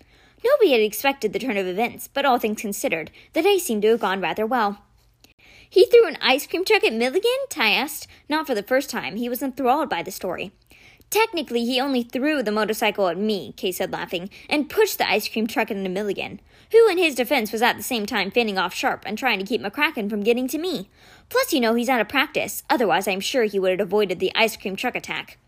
Nobody 0.44 0.72
had 0.72 0.80
expected 0.80 1.32
the 1.32 1.38
turn 1.38 1.56
of 1.56 1.66
events, 1.66 2.08
but 2.08 2.24
all 2.24 2.38
things 2.38 2.60
considered, 2.60 3.10
the 3.32 3.42
day 3.42 3.58
seemed 3.58 3.82
to 3.82 3.88
have 3.88 4.00
gone 4.00 4.20
rather 4.20 4.46
well. 4.46 4.82
He 5.68 5.86
threw 5.86 6.06
an 6.06 6.18
ice 6.20 6.46
cream 6.46 6.64
truck 6.64 6.84
at 6.84 6.92
Milligan? 6.92 7.30
Tai 7.48 7.70
asked. 7.70 8.06
Not 8.28 8.46
for 8.46 8.54
the 8.54 8.62
first 8.62 8.90
time. 8.90 9.16
He 9.16 9.28
was 9.28 9.42
enthralled 9.42 9.88
by 9.88 10.02
the 10.02 10.10
story. 10.10 10.52
Technically, 11.10 11.64
he 11.64 11.80
only 11.80 12.02
threw 12.02 12.42
the 12.42 12.50
motorcycle 12.50 13.08
at 13.08 13.16
me, 13.16 13.54
Kate 13.56 13.74
said, 13.74 13.92
laughing, 13.92 14.28
and 14.48 14.68
pushed 14.68 14.98
the 14.98 15.08
ice 15.08 15.28
cream 15.28 15.46
truck 15.46 15.70
into 15.70 15.88
Milligan, 15.88 16.40
who, 16.72 16.88
in 16.88 16.98
his 16.98 17.14
defense, 17.14 17.52
was 17.52 17.62
at 17.62 17.76
the 17.76 17.82
same 17.82 18.06
time 18.06 18.30
fending 18.30 18.58
off 18.58 18.74
Sharp 18.74 19.04
and 19.06 19.16
trying 19.16 19.38
to 19.38 19.44
keep 19.44 19.62
McCracken 19.62 20.11
from 20.11 20.25
getting 20.25 20.49
to 20.49 20.58
me. 20.58 20.88
Plus, 21.28 21.52
you 21.52 21.61
know, 21.61 21.75
he's 21.75 21.88
out 21.88 22.00
of 22.00 22.08
practice. 22.08 22.64
Otherwise, 22.68 23.06
I'm 23.06 23.20
sure 23.20 23.44
he 23.44 23.58
would 23.58 23.78
have 23.78 23.88
avoided 23.88 24.18
the 24.18 24.32
ice 24.35 24.56
cream 24.56 24.75
truck 24.75 24.96
attack. 24.96 25.38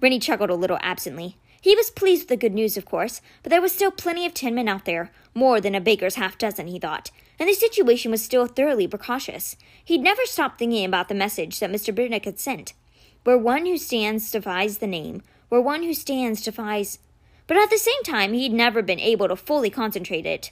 Reynie 0.00 0.20
chuckled 0.20 0.50
a 0.50 0.54
little 0.54 0.78
absently. 0.82 1.36
He 1.62 1.76
was 1.76 1.90
pleased 1.90 2.22
with 2.22 2.28
the 2.28 2.36
good 2.36 2.54
news, 2.54 2.76
of 2.76 2.84
course, 2.84 3.20
but 3.44 3.50
there 3.50 3.62
was 3.62 3.70
still 3.70 3.92
plenty 3.92 4.26
of 4.26 4.34
tin 4.34 4.56
men 4.56 4.68
out 4.68 4.84
there, 4.84 5.12
more 5.32 5.60
than 5.60 5.76
a 5.76 5.80
baker's 5.80 6.16
half 6.16 6.36
dozen, 6.36 6.66
he 6.66 6.80
thought, 6.80 7.12
and 7.38 7.48
the 7.48 7.54
situation 7.54 8.10
was 8.10 8.20
still 8.20 8.46
thoroughly 8.46 8.88
precautious. 8.88 9.54
He'd 9.84 10.02
never 10.02 10.26
stopped 10.26 10.58
thinking 10.58 10.84
about 10.84 11.08
the 11.08 11.14
message 11.14 11.60
that 11.60 11.70
Mr. 11.70 11.94
Benedict 11.94 12.24
had 12.24 12.40
sent. 12.40 12.72
Where 13.22 13.38
one 13.38 13.64
who 13.64 13.78
stands 13.78 14.28
defies 14.32 14.78
the 14.78 14.88
name, 14.88 15.22
where 15.50 15.60
one 15.60 15.84
who 15.84 15.94
stands 15.94 16.42
defies. 16.42 16.98
But 17.46 17.56
at 17.56 17.70
the 17.70 17.78
same 17.78 18.02
time, 18.02 18.32
he'd 18.32 18.52
never 18.52 18.82
been 18.82 18.98
able 18.98 19.28
to 19.28 19.36
fully 19.36 19.70
concentrate 19.70 20.26
it. 20.26 20.50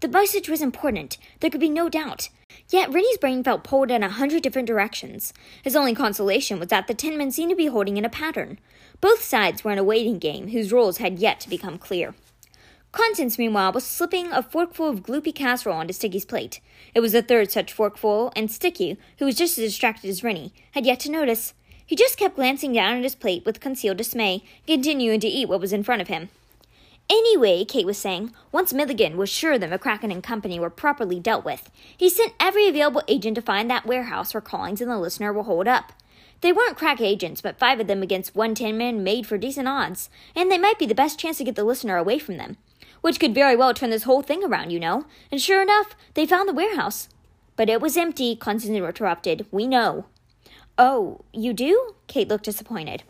The 0.00 0.08
message 0.08 0.48
was 0.48 0.62
important, 0.62 1.18
there 1.40 1.50
could 1.50 1.60
be 1.60 1.68
no 1.68 1.90
doubt. 1.90 2.30
Yet 2.70 2.92
Reynie's 2.92 3.18
brain 3.18 3.44
felt 3.44 3.64
pulled 3.64 3.90
in 3.90 4.02
a 4.02 4.08
hundred 4.08 4.42
different 4.42 4.66
directions. 4.66 5.32
His 5.62 5.76
only 5.76 5.94
consolation 5.94 6.58
was 6.58 6.68
that 6.68 6.86
the 6.86 6.94
Tin 6.94 7.18
Men 7.18 7.30
seemed 7.30 7.50
to 7.50 7.56
be 7.56 7.66
holding 7.66 7.96
in 7.96 8.04
a 8.04 8.10
pattern. 8.10 8.58
Both 9.00 9.22
sides 9.22 9.62
were 9.62 9.72
in 9.72 9.78
a 9.78 9.84
waiting 9.84 10.18
game 10.18 10.48
whose 10.48 10.72
rules 10.72 10.98
had 10.98 11.18
yet 11.18 11.40
to 11.40 11.50
become 11.50 11.78
clear. 11.78 12.14
Constance, 12.92 13.38
meanwhile, 13.38 13.72
was 13.72 13.84
slipping 13.84 14.32
a 14.32 14.42
forkful 14.42 14.88
of 14.88 15.02
gloopy 15.02 15.34
casserole 15.34 15.76
onto 15.76 15.92
Sticky's 15.92 16.24
plate. 16.24 16.60
It 16.94 17.00
was 17.00 17.12
the 17.12 17.20
third 17.20 17.50
such 17.50 17.72
forkful, 17.72 18.32
and 18.34 18.50
Sticky, 18.50 18.96
who 19.18 19.26
was 19.26 19.34
just 19.34 19.58
as 19.58 19.64
distracted 19.64 20.08
as 20.08 20.24
Reynie, 20.24 20.54
had 20.72 20.86
yet 20.86 21.00
to 21.00 21.10
notice. 21.10 21.52
He 21.84 21.94
just 21.94 22.16
kept 22.16 22.36
glancing 22.36 22.72
down 22.72 22.96
at 22.96 23.02
his 23.02 23.14
plate 23.14 23.44
with 23.44 23.60
concealed 23.60 23.98
dismay, 23.98 24.44
continuing 24.66 25.20
to 25.20 25.28
eat 25.28 25.48
what 25.48 25.60
was 25.60 25.74
in 25.74 25.82
front 25.82 26.00
of 26.00 26.08
him. 26.08 26.30
Anyway, 27.08 27.64
Kate 27.64 27.86
was 27.86 27.98
saying, 27.98 28.32
once 28.50 28.72
Milligan 28.72 29.16
was 29.16 29.28
sure 29.28 29.58
that 29.58 29.70
McCracken 29.70 30.10
and 30.10 30.24
Company 30.24 30.58
were 30.58 30.70
properly 30.70 31.20
dealt 31.20 31.44
with, 31.44 31.70
he 31.96 32.08
sent 32.08 32.32
every 32.40 32.66
available 32.66 33.02
agent 33.06 33.36
to 33.36 33.42
find 33.42 33.70
that 33.70 33.86
warehouse 33.86 34.34
where 34.34 34.40
Crawlings 34.40 34.80
and 34.80 34.90
the 34.90 34.98
listener 34.98 35.32
were 35.32 35.44
holed 35.44 35.68
up. 35.68 35.92
They 36.40 36.52
weren't 36.52 36.76
crack 36.76 37.00
agents, 37.00 37.40
but 37.40 37.58
five 37.58 37.80
of 37.80 37.86
them 37.86 38.02
against 38.02 38.34
one 38.34 38.54
ten 38.54 38.76
men 38.76 39.02
made 39.02 39.26
for 39.26 39.38
decent 39.38 39.68
odds, 39.68 40.10
and 40.34 40.50
they 40.50 40.58
might 40.58 40.78
be 40.78 40.86
the 40.86 40.94
best 40.94 41.18
chance 41.18 41.38
to 41.38 41.44
get 41.44 41.54
the 41.54 41.64
listener 41.64 41.96
away 41.96 42.18
from 42.18 42.36
them. 42.36 42.56
Which 43.00 43.18
could 43.20 43.34
very 43.34 43.56
well 43.56 43.72
turn 43.72 43.90
this 43.90 44.02
whole 44.02 44.22
thing 44.22 44.44
around, 44.44 44.70
you 44.70 44.80
know. 44.80 45.06
And 45.30 45.40
sure 45.40 45.62
enough, 45.62 45.96
they 46.14 46.26
found 46.26 46.48
the 46.48 46.54
warehouse. 46.54 47.08
But 47.56 47.70
it 47.70 47.80
was 47.80 47.96
empty, 47.96 48.36
Constance 48.36 48.76
interrupted. 48.76 49.46
We 49.50 49.66
know. 49.66 50.06
Oh, 50.78 51.24
you 51.32 51.52
do? 51.54 51.94
Kate 52.06 52.28
looked 52.28 52.44
disappointed. 52.44 53.02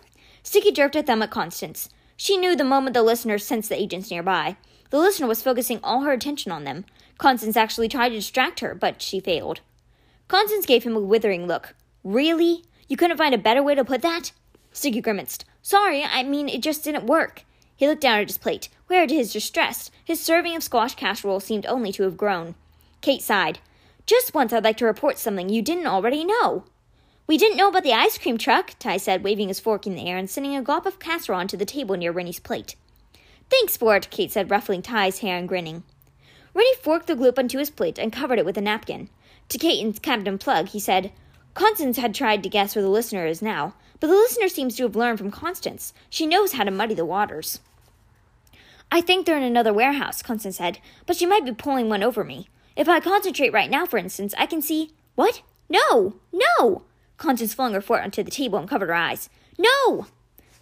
Sticky 0.43 0.71
jerked 0.71 0.95
a 0.95 1.03
thumb 1.03 1.23
at 1.23 1.31
Constance. 1.31 1.89
She 2.17 2.37
knew 2.37 2.55
the 2.55 2.65
moment 2.65 2.95
the 2.95 3.03
listener 3.03 3.39
sensed 3.39 3.69
the 3.69 3.81
agents 3.81 4.11
nearby. 4.11 4.57
The 4.91 4.99
listener 4.99 5.27
was 5.27 5.43
focusing 5.43 5.81
all 5.83 6.03
her 6.03 6.13
attention 6.13 6.53
on 6.53 6.65
them. 6.65 6.85
Constance 7.19 7.57
actually 7.57 7.89
tried 7.89 8.11
to 8.11 8.15
distract 8.17 8.61
her, 8.61 8.75
but 8.75 9.03
she 9.03 9.19
failed. 9.19 9.61
Constance 10.29 10.65
gave 10.65 10.85
him 10.85 10.95
a 10.95 11.01
withering 11.01 11.47
look. 11.47 11.75
Really? 12.05 12.63
You 12.89 12.97
couldn't 12.97 13.17
find 13.17 13.35
a 13.35 13.39
better 13.39 13.63
way 13.63 13.75
to 13.75 13.85
put 13.85 14.03
that? 14.03 14.33
Sticky 14.73 15.01
grimaced. 15.01 15.45
Sorry, 15.63 16.05
I 16.05 16.23
mean, 16.23 16.49
it 16.49 16.63
just 16.63 16.85
didn't 16.85 17.07
work. 17.07 17.45
He 17.75 17.87
looked 17.87 18.03
down 18.03 18.21
at 18.21 18.29
his 18.29 18.39
plate, 18.39 18.69
where 18.87 19.07
to 19.07 19.15
his 19.15 19.33
distress, 19.33 19.91
his 20.05 20.21
serving 20.21 20.57
of 20.57 20.63
squash 20.63 20.95
casserole 20.95 21.41
seemed 21.41 21.67
only 21.67 21.93
to 21.93 22.05
have 22.05 22.17
grown. 22.17 22.55
Kate 23.01 23.23
sighed. 23.23 23.59
Just 24.07 24.35
once 24.35 24.53
I'd 24.53 24.65
like 24.65 24.77
to 24.79 24.87
report 24.87 25.19
something 25.19 25.49
you 25.49 25.63
didn't 25.63 25.87
already 25.87 26.25
know. 26.25 26.65
We 27.27 27.37
didn't 27.37 27.57
know 27.57 27.69
about 27.69 27.83
the 27.83 27.93
ice 27.93 28.17
cream 28.19 28.39
truck, 28.39 28.75
Tai 28.79 28.99
said, 28.99 29.25
waving 29.25 29.49
his 29.49 29.59
fork 29.59 29.87
in 29.87 29.97
the 29.97 30.09
air 30.09 30.17
and 30.17 30.31
sending 30.31 30.55
a 30.55 30.63
glop 30.63 30.87
of 30.87 31.01
casserole 31.01 31.41
onto 31.41 31.57
the 31.57 31.65
table 31.65 31.97
near 31.97 32.13
Reynie's 32.13 32.39
plate. 32.39 32.77
Thanks 33.51 33.77
for 33.77 33.97
it, 33.97 34.11
Kate 34.11 34.31
said, 34.31 34.51
ruffling 34.51 34.83
Tai's 34.83 35.19
hair 35.19 35.37
and 35.37 35.49
grinning. 35.49 35.83
Reynie 36.55 36.77
forked 36.83 37.09
the 37.09 37.17
gloop 37.17 37.39
onto 37.39 37.59
his 37.59 37.71
plate 37.71 37.99
and 37.99 38.13
covered 38.13 38.39
it 38.39 38.47
with 38.47 38.57
a 38.57 38.61
napkin. 38.61 39.11
To 39.49 39.59
Kate 39.59 39.85
and 39.85 40.01
Captain 40.01 40.39
Plug, 40.39 40.69
he 40.69 40.81
said, 40.81 41.13
Constance 41.57 41.97
had 41.97 42.15
tried 42.15 42.43
to 42.43 42.51
guess 42.51 42.77
where 42.77 42.83
the 42.83 42.91
listener 42.91 43.25
is 43.25 43.41
now, 43.41 43.73
but 43.99 44.09
the 44.09 44.13
listener 44.13 44.47
seems 44.47 44.77
to 44.77 44.83
have 44.83 44.95
learned 44.95 45.17
from 45.19 45.31
Constance. 45.31 45.95
She 46.11 46.27
knows 46.27 46.53
how 46.53 46.65
to 46.65 46.71
muddy 46.71 46.93
the 46.93 47.07
waters. 47.07 47.61
I 48.93 49.01
think 49.01 49.25
they're 49.25 49.39
in 49.39 49.43
another 49.43 49.73
warehouse, 49.73 50.21
Constance 50.21 50.59
said, 50.59 50.81
but 51.07 51.17
she 51.17 51.25
might 51.25 51.47
be 51.47 51.53
pulling 51.53 51.89
one 51.89 52.03
over 52.03 52.25
me. 52.25 52.51
If 52.77 52.91
I 52.91 53.01
concentrate 53.01 53.55
right 53.55 53.71
now, 53.71 53.87
for 53.87 53.97
instance, 53.97 54.35
I 54.37 54.45
can 54.45 54.61
see. 54.61 54.91
What? 55.15 55.41
No! 55.71 56.17
No! 56.31 56.83
Constance 57.17 57.55
flung 57.55 57.73
her 57.73 57.81
foot 57.81 58.03
onto 58.03 58.23
the 58.23 58.31
table 58.31 58.59
and 58.59 58.69
covered 58.69 58.91
her 58.91 58.95
eyes. 58.95 59.31
No! 59.57 60.09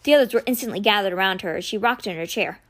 The 0.04 0.14
others 0.14 0.32
were 0.32 0.44
instantly 0.46 0.78
gathered 0.78 1.12
around 1.12 1.42
her 1.42 1.56
as 1.56 1.64
she 1.64 1.76
rocked 1.76 2.06
in 2.06 2.16
her 2.16 2.24
chair. 2.24 2.60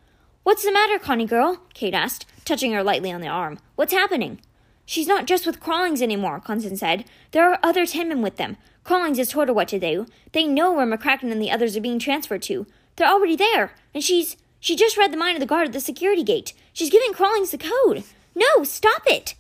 What's 0.44 0.64
the 0.64 0.72
matter, 0.72 0.98
Connie 0.98 1.26
girl? 1.26 1.60
Kate 1.74 1.92
asked, 1.92 2.24
touching 2.46 2.72
her 2.72 2.82
lightly 2.82 3.12
on 3.12 3.20
the 3.20 3.28
arm. 3.28 3.58
What's 3.76 3.92
happening? 3.92 4.40
She's 4.86 5.06
not 5.06 5.26
just 5.26 5.46
with 5.46 5.60
Crawlings 5.60 6.02
anymore, 6.02 6.40
Constance 6.40 6.80
said. 6.80 7.04
There 7.30 7.50
are 7.50 7.58
other 7.62 7.86
Tin 7.86 8.08
Men 8.08 8.22
with 8.22 8.36
them. 8.36 8.56
Crawlings 8.84 9.18
has 9.18 9.30
told 9.30 9.48
her 9.48 9.54
what 9.54 9.68
to 9.68 9.78
do. 9.78 10.06
They 10.32 10.46
know 10.46 10.72
where 10.72 10.86
McCracken 10.86 11.32
and 11.32 11.40
the 11.40 11.50
others 11.50 11.76
are 11.76 11.80
being 11.80 11.98
transferred 11.98 12.42
to. 12.42 12.66
They're 12.96 13.08
already 13.08 13.36
there, 13.36 13.74
and 13.94 14.04
she's 14.04 14.36
she 14.60 14.76
just 14.76 14.96
read 14.96 15.12
the 15.12 15.18
mind 15.18 15.36
of 15.36 15.40
the 15.40 15.46
guard 15.46 15.66
at 15.66 15.72
the 15.72 15.80
security 15.80 16.22
gate. 16.22 16.54
She's 16.72 16.90
giving 16.90 17.12
Crawlings 17.12 17.50
the 17.50 17.58
code. 17.58 18.04
No, 18.34 18.64
stop 18.64 19.02
it! 19.06 19.34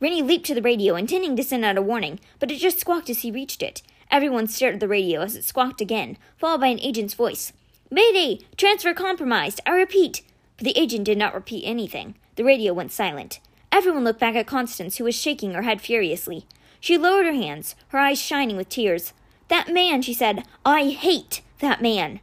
Reynie 0.00 0.22
leaped 0.22 0.46
to 0.46 0.54
the 0.54 0.62
radio, 0.62 0.96
intending 0.96 1.36
to 1.36 1.42
send 1.42 1.64
out 1.64 1.76
a 1.76 1.82
warning, 1.82 2.20
but 2.38 2.50
it 2.50 2.58
just 2.58 2.80
squawked 2.80 3.08
as 3.08 3.20
he 3.20 3.30
reached 3.30 3.62
it. 3.62 3.82
Everyone 4.10 4.46
stared 4.46 4.74
at 4.74 4.80
the 4.80 4.88
radio 4.88 5.22
as 5.22 5.36
it 5.36 5.44
squawked 5.44 5.80
again, 5.80 6.16
followed 6.36 6.60
by 6.60 6.68
an 6.68 6.80
agent's 6.80 7.14
voice. 7.14 7.52
Mayday! 7.90 8.40
Transfer 8.56 8.94
compromised! 8.94 9.60
I 9.66 9.72
repeat! 9.72 10.22
But 10.56 10.64
the 10.64 10.78
agent 10.78 11.04
did 11.04 11.18
not 11.18 11.34
repeat 11.34 11.64
anything. 11.64 12.16
The 12.36 12.44
radio 12.44 12.72
went 12.72 12.92
silent. 12.92 13.40
Everyone 13.78 14.02
looked 14.02 14.18
back 14.18 14.34
at 14.34 14.48
Constance, 14.48 14.96
who 14.96 15.04
was 15.04 15.14
shaking 15.14 15.52
her 15.52 15.62
head 15.62 15.80
furiously. 15.80 16.44
She 16.80 16.98
lowered 16.98 17.26
her 17.26 17.32
hands, 17.32 17.76
her 17.90 17.98
eyes 18.00 18.20
shining 18.20 18.56
with 18.56 18.68
tears. 18.68 19.12
That 19.46 19.72
man, 19.72 20.02
she 20.02 20.12
said. 20.12 20.42
I 20.66 20.88
hate 20.88 21.42
that 21.60 21.80
man. 21.80 22.18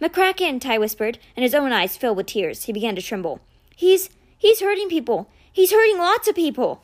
McCracken, 0.00 0.60
Tai 0.60 0.78
whispered, 0.78 1.20
and 1.36 1.44
his 1.44 1.54
own 1.54 1.72
eyes 1.72 1.96
filled 1.96 2.16
with 2.16 2.26
tears. 2.26 2.64
He 2.64 2.72
began 2.72 2.96
to 2.96 3.02
tremble. 3.02 3.38
He's 3.76 4.10
he's 4.36 4.58
hurting 4.58 4.88
people. 4.88 5.28
He's 5.52 5.70
hurting 5.70 5.96
lots 5.96 6.26
of 6.26 6.34
people. 6.34 6.82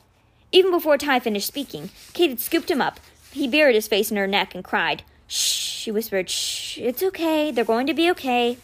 Even 0.53 0.71
before 0.71 0.97
Tai 0.97 1.19
finished 1.19 1.47
speaking, 1.47 1.89
Kate 2.13 2.29
had 2.29 2.39
scooped 2.39 2.71
him 2.71 2.81
up. 2.81 3.01
He 3.31 3.45
buried 3.45 3.75
his 3.75 3.89
face 3.89 4.09
in 4.09 4.15
her 4.15 4.25
neck 4.25 4.55
and 4.55 4.63
cried. 4.63 5.03
Shh, 5.27 5.81
she 5.81 5.91
whispered. 5.91 6.29
Shh, 6.29 6.77
it's 6.77 7.03
okay. 7.03 7.51
They're 7.51 7.65
going 7.65 7.87
to 7.87 7.93
be 7.93 8.09
okay. 8.11 8.57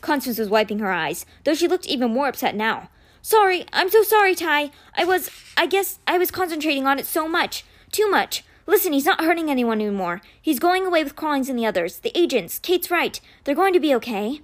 Constance 0.00 0.38
was 0.38 0.48
wiping 0.48 0.80
her 0.80 0.90
eyes, 0.90 1.24
though 1.44 1.54
she 1.54 1.68
looked 1.68 1.86
even 1.86 2.12
more 2.12 2.26
upset 2.26 2.56
now. 2.56 2.88
Sorry, 3.22 3.64
I'm 3.72 3.88
so 3.88 4.02
sorry, 4.02 4.34
Tai. 4.34 4.72
I 4.96 5.04
was, 5.04 5.30
I 5.56 5.66
guess 5.66 6.00
I 6.08 6.18
was 6.18 6.32
concentrating 6.32 6.86
on 6.86 6.98
it 6.98 7.06
so 7.06 7.28
much. 7.28 7.64
Too 7.92 8.10
much. 8.10 8.44
Listen, 8.66 8.92
he's 8.92 9.04
not 9.04 9.24
hurting 9.24 9.48
anyone 9.48 9.80
anymore. 9.80 10.20
He's 10.40 10.58
going 10.58 10.86
away 10.86 11.04
with 11.04 11.16
Crawlings 11.16 11.48
and 11.48 11.58
the 11.58 11.66
others. 11.66 11.98
The 12.00 12.16
agents. 12.18 12.58
Kate's 12.58 12.90
right. 12.90 13.20
They're 13.44 13.54
going 13.54 13.72
to 13.74 13.80
be 13.80 13.94
okay. 13.94 14.40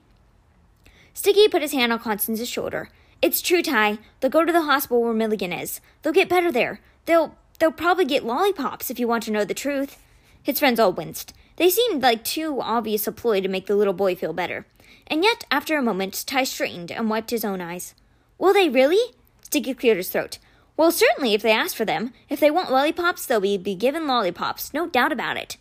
Sticky 1.13 1.49
put 1.49 1.63
his 1.63 1.73
hand 1.73 1.93
on 1.93 1.99
Constance's 1.99 2.49
shoulder. 2.49 2.91
It's 3.21 3.43
true, 3.43 3.63
Tai. 3.63 3.99
They'll 4.21 4.31
go 4.31 4.45
to 4.45 4.53
the 4.53 4.63
hospital 4.63 5.03
where 5.03 5.13
Milligan 5.13 5.53
is. 5.53 5.81
They'll 6.03 6.13
get 6.13 6.29
better 6.29 6.53
there. 6.53 6.81
They'll 7.07 7.35
they'll 7.59 7.73
probably 7.73 8.05
get 8.05 8.25
lollipops 8.25 8.91
if 8.91 9.01
you 9.01 9.09
want 9.09 9.25
to 9.25 9.33
know 9.33 9.45
the 9.45 9.55
truth. 9.55 9.99
His 10.41 10.61
friends 10.61 10.79
all 10.79 10.93
winced. 10.93 11.35
They 11.57 11.71
seemed 11.71 12.03
like 12.03 12.23
too 12.23 12.61
obvious 12.61 13.09
a 13.09 13.13
ploy 13.13 13.41
to 13.41 13.49
make 13.49 13.67
the 13.67 13.75
little 13.75 13.93
boy 13.93 14.15
feel 14.15 14.33
better. 14.33 14.67
And 15.09 15.25
yet, 15.25 15.45
after 15.51 15.77
a 15.77 15.83
moment, 15.83 16.25
Tai 16.27 16.45
straightened 16.45 16.93
and 16.93 17.11
wiped 17.11 17.31
his 17.31 17.45
own 17.45 17.61
eyes. 17.61 17.95
Will 18.39 18.53
they 18.53 18.69
really? 18.69 19.15
Sticky 19.43 19.75
cleared 19.75 19.97
his 19.97 20.11
throat. 20.11 20.39
Well, 20.77 20.93
certainly, 20.93 21.35
if 21.35 21.43
they 21.43 21.51
ask 21.51 21.75
for 21.75 21.85
them. 21.85 22.13
If 22.29 22.39
they 22.39 22.51
want 22.51 22.71
lollipops, 22.71 23.27
they'll 23.27 23.41
be, 23.41 23.59
be 23.59 23.75
given 23.75 24.07
lollipops, 24.07 24.73
no 24.73 24.87
doubt 24.87 25.13
about 25.13 25.37
it. 25.37 25.57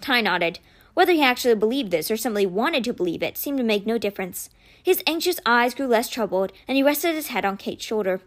Tai 0.00 0.22
nodded. 0.22 0.58
Whether 0.94 1.12
he 1.12 1.22
actually 1.22 1.54
believed 1.54 1.90
this 1.90 2.10
or 2.10 2.16
simply 2.16 2.46
wanted 2.46 2.82
to 2.84 2.92
believe 2.92 3.22
it 3.22 3.36
seemed 3.36 3.58
to 3.58 3.64
make 3.64 3.86
no 3.86 3.96
difference. 3.96 4.50
His 4.82 5.02
anxious 5.06 5.38
eyes 5.46 5.74
grew 5.74 5.86
less 5.86 6.08
troubled, 6.08 6.52
and 6.66 6.76
he 6.76 6.82
rested 6.82 7.14
his 7.14 7.28
head 7.28 7.44
on 7.44 7.56
Kate's 7.56 7.84
shoulder. 7.84 8.22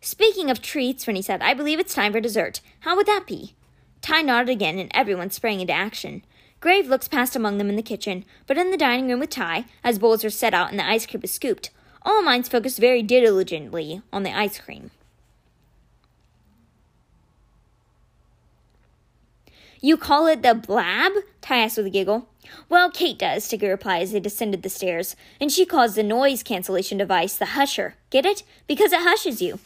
Speaking 0.00 0.50
of 0.50 0.60
treats, 0.60 1.06
Reynie 1.06 1.22
said, 1.22 1.40
I 1.42 1.54
believe 1.54 1.78
it's 1.78 1.94
time 1.94 2.12
for 2.12 2.20
dessert. 2.20 2.60
How 2.80 2.96
would 2.96 3.06
that 3.06 3.26
be? 3.26 3.54
Tai 4.02 4.22
nodded 4.22 4.50
again, 4.50 4.78
and 4.78 4.90
everyone 4.92 5.30
sprang 5.30 5.60
into 5.60 5.72
action. 5.72 6.24
Grave 6.60 6.88
looks 6.88 7.08
passed 7.08 7.36
among 7.36 7.58
them 7.58 7.70
in 7.70 7.76
the 7.76 7.82
kitchen, 7.82 8.24
but 8.46 8.58
in 8.58 8.70
the 8.70 8.76
dining 8.76 9.08
room 9.08 9.20
with 9.20 9.30
Tai, 9.30 9.64
as 9.82 9.98
bowls 9.98 10.24
were 10.24 10.30
set 10.30 10.54
out 10.54 10.70
and 10.70 10.78
the 10.78 10.86
ice 10.86 11.06
cream 11.06 11.20
was 11.20 11.32
scooped, 11.32 11.70
all 12.04 12.22
minds 12.22 12.48
focused 12.48 12.78
very 12.78 13.02
diligently 13.02 14.02
on 14.12 14.22
the 14.22 14.36
ice 14.36 14.58
cream. 14.58 14.90
You 19.80 19.96
call 19.96 20.26
it 20.28 20.42
the 20.42 20.54
blab? 20.54 21.12
Tai 21.40 21.58
asked 21.58 21.76
with 21.76 21.86
a 21.86 21.90
giggle. 21.90 22.28
Well, 22.68 22.90
Kate 22.90 23.18
does, 23.18 23.44
Sticky 23.44 23.66
replied 23.66 24.02
as 24.02 24.12
they 24.12 24.20
descended 24.20 24.62
the 24.62 24.68
stairs, 24.68 25.16
and 25.40 25.50
she 25.50 25.66
calls 25.66 25.96
the 25.96 26.04
noise 26.04 26.44
cancellation 26.44 26.98
device 26.98 27.36
the 27.36 27.46
husher. 27.46 27.96
Get 28.10 28.24
it? 28.24 28.44
Because 28.68 28.92
it 28.92 29.00
hushes 29.00 29.42
you. 29.42 29.58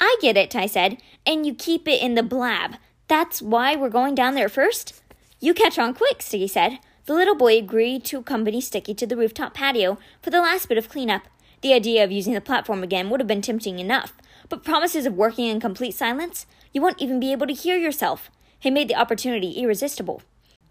I 0.00 0.16
get 0.20 0.36
it, 0.36 0.50
Tai 0.50 0.66
said, 0.66 0.98
and 1.26 1.44
you 1.44 1.54
keep 1.54 1.88
it 1.88 2.00
in 2.00 2.14
the 2.14 2.22
blab. 2.22 2.76
That's 3.08 3.42
why 3.42 3.74
we're 3.74 3.88
going 3.88 4.14
down 4.14 4.36
there 4.36 4.48
first? 4.48 5.02
You 5.40 5.52
catch 5.52 5.78
on 5.78 5.94
quick, 5.94 6.22
Sticky 6.22 6.46
said. 6.46 6.78
The 7.06 7.14
little 7.14 7.34
boy 7.34 7.58
agreed 7.58 8.04
to 8.04 8.18
accompany 8.18 8.60
Sticky 8.60 8.94
to 8.94 9.06
the 9.06 9.16
rooftop 9.16 9.52
patio 9.52 9.98
for 10.22 10.30
the 10.30 10.40
last 10.40 10.68
bit 10.68 10.78
of 10.78 10.88
cleanup. 10.88 11.22
The 11.62 11.74
idea 11.74 12.02
of 12.02 12.10
using 12.10 12.32
the 12.32 12.40
platform 12.40 12.82
again 12.82 13.10
would 13.10 13.20
have 13.20 13.26
been 13.26 13.42
tempting 13.42 13.78
enough, 13.78 14.14
but 14.48 14.64
promises 14.64 15.06
of 15.06 15.14
working 15.14 15.46
in 15.46 15.60
complete 15.60 15.94
silence? 15.94 16.46
You 16.72 16.80
won't 16.80 17.00
even 17.00 17.20
be 17.20 17.32
able 17.32 17.46
to 17.46 17.52
hear 17.52 17.76
yourself. 17.76 18.30
He 18.58 18.70
made 18.70 18.88
the 18.88 18.96
opportunity 18.96 19.52
irresistible. 19.52 20.22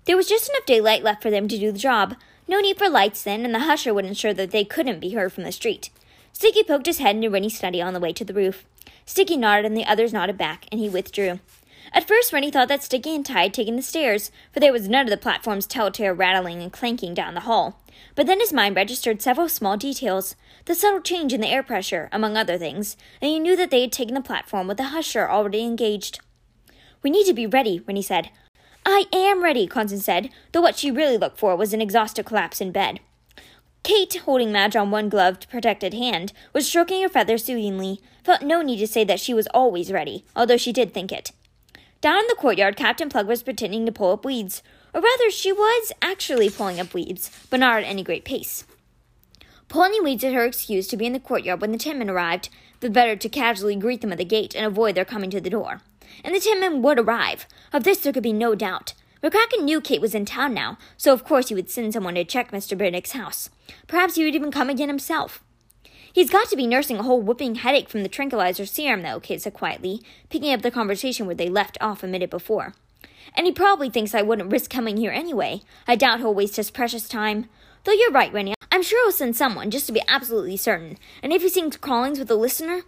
There 0.05 0.17
was 0.17 0.27
just 0.27 0.49
enough 0.49 0.65
daylight 0.65 1.03
left 1.03 1.21
for 1.21 1.29
them 1.29 1.47
to 1.47 1.57
do 1.57 1.71
the 1.71 1.77
job. 1.77 2.15
No 2.47 2.59
need 2.59 2.77
for 2.77 2.89
lights 2.89 3.23
then, 3.23 3.45
and 3.45 3.53
the 3.53 3.59
husher 3.59 3.93
would 3.93 4.05
ensure 4.05 4.33
that 4.33 4.51
they 4.51 4.65
couldn't 4.65 4.99
be 4.99 5.11
heard 5.11 5.31
from 5.31 5.43
the 5.43 5.51
street. 5.51 5.91
Sticky 6.33 6.63
poked 6.63 6.87
his 6.87 6.97
head 6.97 7.15
into 7.15 7.29
Reynie's 7.29 7.57
study 7.57 7.81
on 7.81 7.93
the 7.93 7.99
way 7.99 8.13
to 8.13 8.25
the 8.25 8.33
roof. 8.33 8.65
Sticky 9.05 9.37
nodded, 9.37 9.65
and 9.65 9.77
the 9.77 9.85
others 9.85 10.13
nodded 10.13 10.37
back, 10.37 10.65
and 10.71 10.79
he 10.79 10.89
withdrew. 10.89 11.39
At 11.91 12.07
first, 12.07 12.31
Reynie 12.31 12.51
thought 12.51 12.67
that 12.67 12.83
Sticky 12.83 13.15
and 13.15 13.25
Tai 13.25 13.43
had 13.43 13.53
taken 13.53 13.75
the 13.75 13.81
stairs, 13.81 14.31
for 14.51 14.59
there 14.59 14.73
was 14.73 14.87
none 14.87 15.05
of 15.05 15.09
the 15.09 15.17
platform's 15.17 15.65
telltale 15.65 16.13
rattling 16.13 16.61
and 16.61 16.71
clanking 16.71 17.13
down 17.13 17.33
the 17.33 17.41
hall. 17.41 17.79
But 18.15 18.27
then 18.27 18.39
his 18.39 18.53
mind 18.53 18.75
registered 18.75 19.21
several 19.21 19.49
small 19.49 19.77
details 19.77 20.35
the 20.69 20.75
subtle 20.75 21.01
change 21.01 21.33
in 21.33 21.41
the 21.41 21.49
air 21.49 21.63
pressure, 21.63 22.09
among 22.11 22.37
other 22.37 22.55
things, 22.55 22.95
and 23.23 23.31
he 23.31 23.39
knew 23.39 23.55
that 23.55 23.71
they 23.71 23.81
had 23.81 23.91
taken 23.91 24.13
the 24.13 24.21
platform 24.21 24.67
with 24.67 24.77
the 24.77 24.89
husher 24.89 25.27
already 25.27 25.63
engaged. 25.63 26.19
We 27.01 27.09
need 27.09 27.25
to 27.25 27.33
be 27.33 27.47
ready, 27.47 27.79
Reynie 27.79 28.03
said. 28.03 28.29
I 28.85 29.05
am 29.11 29.43
ready, 29.43 29.65
Constance 29.65 30.05
said, 30.05 30.29
though 30.51 30.61
what 30.61 30.77
she 30.77 30.91
really 30.91 31.17
looked 31.17 31.39
for 31.39 31.55
was 31.55 31.73
an 31.73 31.81
exhausted 31.81 32.27
collapse 32.27 32.61
in 32.61 32.71
bed. 32.71 32.99
Kate, 33.81 34.13
holding 34.13 34.51
Madge 34.51 34.75
on 34.75 34.91
one 34.91 35.09
gloved, 35.09 35.49
protected 35.49 35.95
hand, 35.95 36.33
was 36.53 36.67
stroking 36.67 37.01
her 37.01 37.09
feathers 37.09 37.43
soothingly, 37.43 37.99
felt 38.23 38.43
no 38.43 38.61
need 38.61 38.77
to 38.77 38.85
say 38.85 39.03
that 39.03 39.19
she 39.19 39.33
was 39.33 39.47
always 39.47 39.91
ready, 39.91 40.23
although 40.35 40.55
she 40.55 40.71
did 40.71 40.93
think 40.93 41.11
it. 41.11 41.31
Down 41.99 42.19
in 42.19 42.27
the 42.27 42.37
courtyard, 42.37 42.75
Captain 42.75 43.09
Plug 43.09 43.27
was 43.27 43.41
pretending 43.41 43.87
to 43.87 43.91
pull 43.91 44.11
up 44.11 44.23
weeds, 44.23 44.61
or 44.93 45.01
rather, 45.01 45.31
she 45.31 45.51
was 45.51 45.91
actually 46.03 46.51
pulling 46.51 46.79
up 46.79 46.93
weeds, 46.93 47.31
but 47.49 47.59
not 47.59 47.79
at 47.79 47.85
any 47.85 48.03
great 48.03 48.23
pace. 48.23 48.65
Weeds 49.75 50.23
at 50.23 50.33
her 50.33 50.45
excuse 50.45 50.87
to 50.87 50.97
be 50.97 51.05
in 51.05 51.13
the 51.13 51.19
courtyard 51.19 51.61
when 51.61 51.71
the 51.71 51.93
men 51.93 52.09
arrived, 52.09 52.49
the 52.79 52.89
better 52.89 53.15
to 53.15 53.29
casually 53.29 53.75
greet 53.75 54.01
them 54.01 54.11
at 54.11 54.17
the 54.17 54.25
gate 54.25 54.55
and 54.55 54.65
avoid 54.65 54.95
their 54.95 55.05
coming 55.05 55.29
to 55.29 55.41
the 55.41 55.49
door 55.49 55.81
and 56.23 56.35
the 56.35 56.55
men 56.59 56.81
would 56.81 56.99
arrive. 56.99 57.47
Of 57.73 57.83
this 57.83 57.99
there 57.99 58.13
could 58.13 58.23
be 58.23 58.33
no 58.33 58.55
doubt. 58.55 58.93
McCracken 59.23 59.63
knew 59.63 59.81
Kate 59.81 60.01
was 60.01 60.15
in 60.15 60.25
town 60.25 60.53
now, 60.53 60.77
so 60.97 61.11
of 61.11 61.23
course 61.23 61.49
he 61.49 61.55
would 61.55 61.69
send 61.69 61.93
someone 61.93 62.15
to 62.15 62.23
check 62.23 62.51
Mr. 62.51 62.77
Benedict's 62.77 63.11
house. 63.11 63.49
Perhaps 63.87 64.15
he 64.15 64.23
would 64.23 64.35
even 64.35 64.51
come 64.51 64.69
again 64.69 64.87
himself. 64.87 65.43
He's 66.11 66.29
got 66.29 66.49
to 66.49 66.55
be 66.55 66.65
nursing 66.65 66.97
a 66.97 67.03
whole 67.03 67.21
whooping 67.21 67.55
headache 67.55 67.89
from 67.89 68.03
the 68.03 68.09
tranquilizer 68.09 68.65
serum, 68.65 69.01
though, 69.01 69.19
Kate 69.19 69.41
said 69.41 69.53
quietly, 69.53 70.01
picking 70.29 70.53
up 70.53 70.61
the 70.61 70.71
conversation 70.71 71.25
where 71.25 71.35
they 71.35 71.49
left 71.49 71.77
off 71.81 72.01
a 72.01 72.07
minute 72.07 72.29
before. 72.29 72.73
And 73.35 73.45
he 73.45 73.51
probably 73.51 73.89
thinks 73.89 74.15
I 74.15 74.23
wouldn't 74.23 74.51
risk 74.51 74.71
coming 74.71 74.97
here 74.97 75.11
anyway. 75.11 75.61
I 75.87 75.95
doubt 75.95 76.19
he'll 76.19 76.33
waste 76.33 76.55
his 76.55 76.71
precious 76.71 77.07
time. 77.07 77.47
Though 77.83 77.93
you're 77.93 78.11
right, 78.11 78.33
Reynie. 78.33 78.55
I'm 78.71 78.83
sure 78.83 79.03
he'll 79.05 79.11
send 79.11 79.35
someone, 79.35 79.71
just 79.71 79.87
to 79.87 79.91
be 79.91 80.01
absolutely 80.07 80.57
certain. 80.57 80.97
And 81.23 81.33
if 81.33 81.41
he 81.41 81.49
sings 81.49 81.77
Crawlings 81.77 82.19
with 82.19 82.29
a 82.29 82.35
listener? 82.35 82.81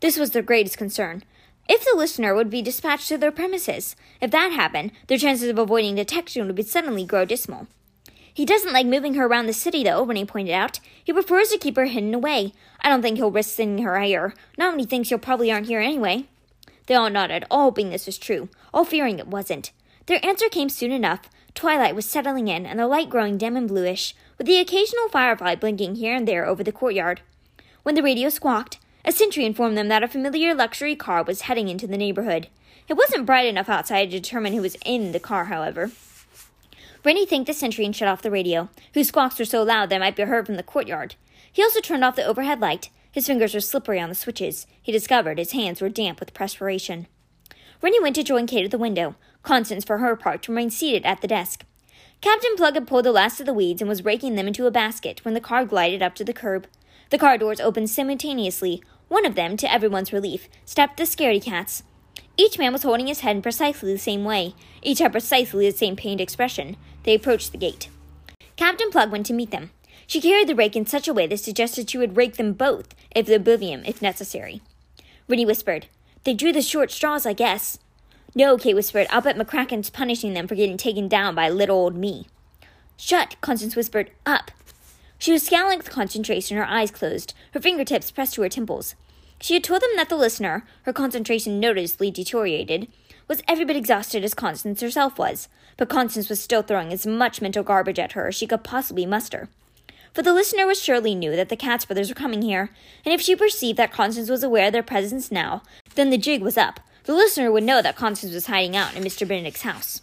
This 0.00 0.16
was 0.18 0.30
their 0.30 0.42
greatest 0.42 0.78
concern. 0.78 1.22
If 1.68 1.84
the 1.84 1.96
listener 1.96 2.34
would 2.34 2.50
be 2.50 2.62
dispatched 2.62 3.08
to 3.08 3.18
their 3.18 3.32
premises. 3.32 3.96
If 4.20 4.30
that 4.32 4.52
happened, 4.52 4.92
their 5.06 5.18
chances 5.18 5.48
of 5.48 5.58
avoiding 5.58 5.94
detection 5.94 6.46
would 6.46 6.66
suddenly 6.66 7.06
grow 7.06 7.24
dismal. 7.24 7.68
He 8.34 8.44
doesn't 8.44 8.72
like 8.72 8.86
moving 8.86 9.14
her 9.14 9.26
around 9.26 9.46
the 9.46 9.52
city, 9.52 9.84
though, 9.84 10.04
Reynie 10.04 10.24
pointed 10.24 10.52
out. 10.52 10.80
He 11.02 11.12
prefers 11.12 11.50
to 11.50 11.58
keep 11.58 11.76
her 11.76 11.86
hidden 11.86 12.12
away. 12.12 12.52
I 12.80 12.88
don't 12.88 13.00
think 13.00 13.16
he'll 13.16 13.30
risk 13.30 13.54
sending 13.54 13.84
her 13.84 14.00
here, 14.00 14.34
not 14.58 14.72
when 14.72 14.80
he 14.80 14.86
thinks 14.86 15.10
you 15.10 15.16
will 15.16 15.22
probably 15.22 15.50
aren't 15.50 15.68
here 15.68 15.80
anyway. 15.80 16.24
They 16.86 16.94
all 16.94 17.10
nodded, 17.10 17.44
all 17.50 17.64
hoping 17.64 17.90
this 17.90 18.06
was 18.06 18.18
true, 18.18 18.48
all 18.74 18.84
fearing 18.84 19.18
it 19.18 19.28
wasn't. 19.28 19.70
Their 20.06 20.24
answer 20.24 20.48
came 20.48 20.68
soon 20.68 20.92
enough. 20.92 21.30
Twilight 21.54 21.94
was 21.94 22.04
settling 22.04 22.48
in, 22.48 22.66
and 22.66 22.78
the 22.78 22.86
light 22.86 23.08
growing 23.08 23.38
dim 23.38 23.56
and 23.56 23.68
bluish, 23.68 24.14
with 24.38 24.46
the 24.46 24.58
occasional 24.58 25.08
firefly 25.08 25.54
blinking 25.54 25.96
here 25.96 26.14
and 26.14 26.26
there 26.26 26.46
over 26.46 26.62
the 26.62 26.72
courtyard. 26.72 27.20
When 27.82 27.94
the 27.94 28.02
radio 28.02 28.28
squawked, 28.28 28.78
a 29.04 29.12
sentry 29.12 29.44
informed 29.44 29.76
them 29.76 29.88
that 29.88 30.02
a 30.02 30.08
familiar 30.08 30.54
luxury 30.54 30.96
car 30.96 31.22
was 31.22 31.42
heading 31.42 31.68
into 31.68 31.86
the 31.86 31.98
neighborhood. 31.98 32.48
It 32.88 32.94
wasn't 32.94 33.26
bright 33.26 33.46
enough 33.46 33.68
outside 33.68 34.06
to 34.10 34.20
determine 34.20 34.52
who 34.52 34.62
was 34.62 34.76
in 34.84 35.12
the 35.12 35.20
car, 35.20 35.46
however. 35.46 35.90
Reynie 37.04 37.26
thanked 37.26 37.46
the 37.46 37.52
sentry 37.52 37.84
and 37.84 37.94
shut 37.94 38.08
off 38.08 38.22
the 38.22 38.30
radio, 38.30 38.70
whose 38.94 39.08
squawks 39.08 39.38
were 39.38 39.44
so 39.44 39.62
loud 39.62 39.90
they 39.90 39.98
might 39.98 40.16
be 40.16 40.22
heard 40.22 40.46
from 40.46 40.56
the 40.56 40.62
courtyard. 40.62 41.16
He 41.52 41.62
also 41.62 41.80
turned 41.80 42.02
off 42.02 42.16
the 42.16 42.24
overhead 42.24 42.60
light. 42.60 42.88
His 43.12 43.26
fingers 43.26 43.52
were 43.52 43.60
slippery 43.60 44.00
on 44.00 44.08
the 44.08 44.14
switches. 44.14 44.66
He 44.82 44.90
discovered 44.90 45.38
his 45.38 45.52
hands 45.52 45.80
were 45.80 45.90
damp 45.90 46.18
with 46.18 46.34
perspiration. 46.34 47.06
Reynie 47.82 48.00
went 48.00 48.16
to 48.16 48.24
join 48.24 48.46
Kate 48.46 48.64
at 48.64 48.70
the 48.70 48.78
window. 48.78 49.16
Constance, 49.42 49.84
for 49.84 49.98
her 49.98 50.16
part, 50.16 50.48
remained 50.48 50.72
seated 50.72 51.04
at 51.04 51.20
the 51.20 51.28
desk. 51.28 51.64
Captain 52.24 52.56
Plug 52.56 52.72
had 52.72 52.86
pulled 52.86 53.04
the 53.04 53.12
last 53.12 53.38
of 53.38 53.44
the 53.44 53.52
weeds 53.52 53.82
and 53.82 53.88
was 53.88 54.02
raking 54.02 54.34
them 54.34 54.46
into 54.46 54.64
a 54.64 54.70
basket 54.70 55.22
when 55.26 55.34
the 55.34 55.42
car 55.42 55.66
glided 55.66 56.00
up 56.00 56.14
to 56.14 56.24
the 56.24 56.32
curb. 56.32 56.66
The 57.10 57.18
car 57.18 57.36
doors 57.36 57.60
opened 57.60 57.90
simultaneously. 57.90 58.82
One 59.08 59.26
of 59.26 59.34
them, 59.34 59.58
to 59.58 59.70
everyone's 59.70 60.10
relief, 60.10 60.48
stepped 60.64 60.96
the 60.96 61.02
scaredy 61.02 61.44
cats. 61.44 61.82
Each 62.38 62.58
man 62.58 62.72
was 62.72 62.82
holding 62.82 63.08
his 63.08 63.20
head 63.20 63.36
in 63.36 63.42
precisely 63.42 63.92
the 63.92 63.98
same 63.98 64.24
way. 64.24 64.54
Each 64.80 65.00
had 65.00 65.12
precisely 65.12 65.70
the 65.70 65.76
same 65.76 65.96
pained 65.96 66.18
expression. 66.18 66.78
They 67.02 67.14
approached 67.14 67.52
the 67.52 67.58
gate. 67.58 67.90
Captain 68.56 68.90
Plug 68.90 69.12
went 69.12 69.26
to 69.26 69.34
meet 69.34 69.50
them. 69.50 69.68
She 70.06 70.22
carried 70.22 70.48
the 70.48 70.54
rake 70.54 70.76
in 70.76 70.86
such 70.86 71.06
a 71.06 71.12
way 71.12 71.26
that 71.26 71.40
suggested 71.40 71.90
she 71.90 71.98
would 71.98 72.16
rake 72.16 72.38
them 72.38 72.54
both, 72.54 72.94
if 73.14 73.26
the 73.26 73.36
oblivion, 73.36 73.84
if 73.84 74.00
necessary. 74.00 74.62
Reynie 75.28 75.44
whispered, 75.44 75.88
They 76.24 76.32
drew 76.32 76.54
the 76.54 76.62
short 76.62 76.90
straws, 76.90 77.26
I 77.26 77.34
guess. 77.34 77.78
No, 78.34 78.56
Kate 78.58 78.74
whispered. 78.74 79.06
I'll 79.10 79.20
bet 79.20 79.36
McCracken's 79.36 79.90
punishing 79.90 80.34
them 80.34 80.48
for 80.48 80.54
getting 80.54 80.76
taken 80.76 81.08
down 81.08 81.34
by 81.34 81.48
little 81.48 81.76
old 81.76 81.96
me. 81.96 82.26
Shut, 82.96 83.36
Constance 83.40 83.76
whispered. 83.76 84.10
Up. 84.26 84.50
She 85.18 85.32
was 85.32 85.44
scowling 85.44 85.78
with 85.78 85.90
concentration, 85.90 86.56
her 86.56 86.66
eyes 86.66 86.90
closed, 86.90 87.34
her 87.52 87.60
fingertips 87.60 88.10
pressed 88.10 88.34
to 88.34 88.42
her 88.42 88.48
temples. 88.48 88.94
She 89.40 89.54
had 89.54 89.64
told 89.64 89.82
them 89.82 89.96
that 89.96 90.08
the 90.08 90.16
listener, 90.16 90.66
her 90.82 90.92
concentration 90.92 91.60
noticeably 91.60 92.10
deteriorated, 92.10 92.88
was 93.28 93.42
every 93.48 93.64
bit 93.64 93.76
exhausted 93.76 94.24
as 94.24 94.34
Constance 94.34 94.80
herself 94.80 95.18
was, 95.18 95.48
but 95.76 95.88
Constance 95.88 96.28
was 96.28 96.40
still 96.40 96.62
throwing 96.62 96.92
as 96.92 97.06
much 97.06 97.40
mental 97.40 97.62
garbage 97.62 97.98
at 97.98 98.12
her 98.12 98.28
as 98.28 98.34
she 98.34 98.46
could 98.46 98.64
possibly 98.64 99.06
muster. 99.06 99.48
For 100.12 100.22
the 100.22 100.32
listener 100.32 100.66
was 100.66 100.80
surely 100.80 101.14
knew 101.14 101.34
that 101.34 101.48
the 101.48 101.56
Katz 101.56 101.84
brothers 101.84 102.08
were 102.08 102.14
coming 102.14 102.42
here, 102.42 102.70
and 103.04 103.12
if 103.12 103.20
she 103.20 103.34
perceived 103.34 103.78
that 103.78 103.92
Constance 103.92 104.28
was 104.28 104.42
aware 104.42 104.66
of 104.66 104.72
their 104.72 104.82
presence 104.82 105.32
now, 105.32 105.62
then 105.94 106.10
the 106.10 106.18
jig 106.18 106.42
was 106.42 106.56
up. 106.56 106.80
The 107.04 107.12
listener 107.12 107.52
would 107.52 107.64
know 107.64 107.82
that 107.82 107.96
Constance 107.96 108.32
was 108.32 108.46
hiding 108.46 108.74
out 108.74 108.96
in 108.96 109.04
Mr. 109.04 109.28
Benedict's 109.28 109.60
house. 109.60 110.00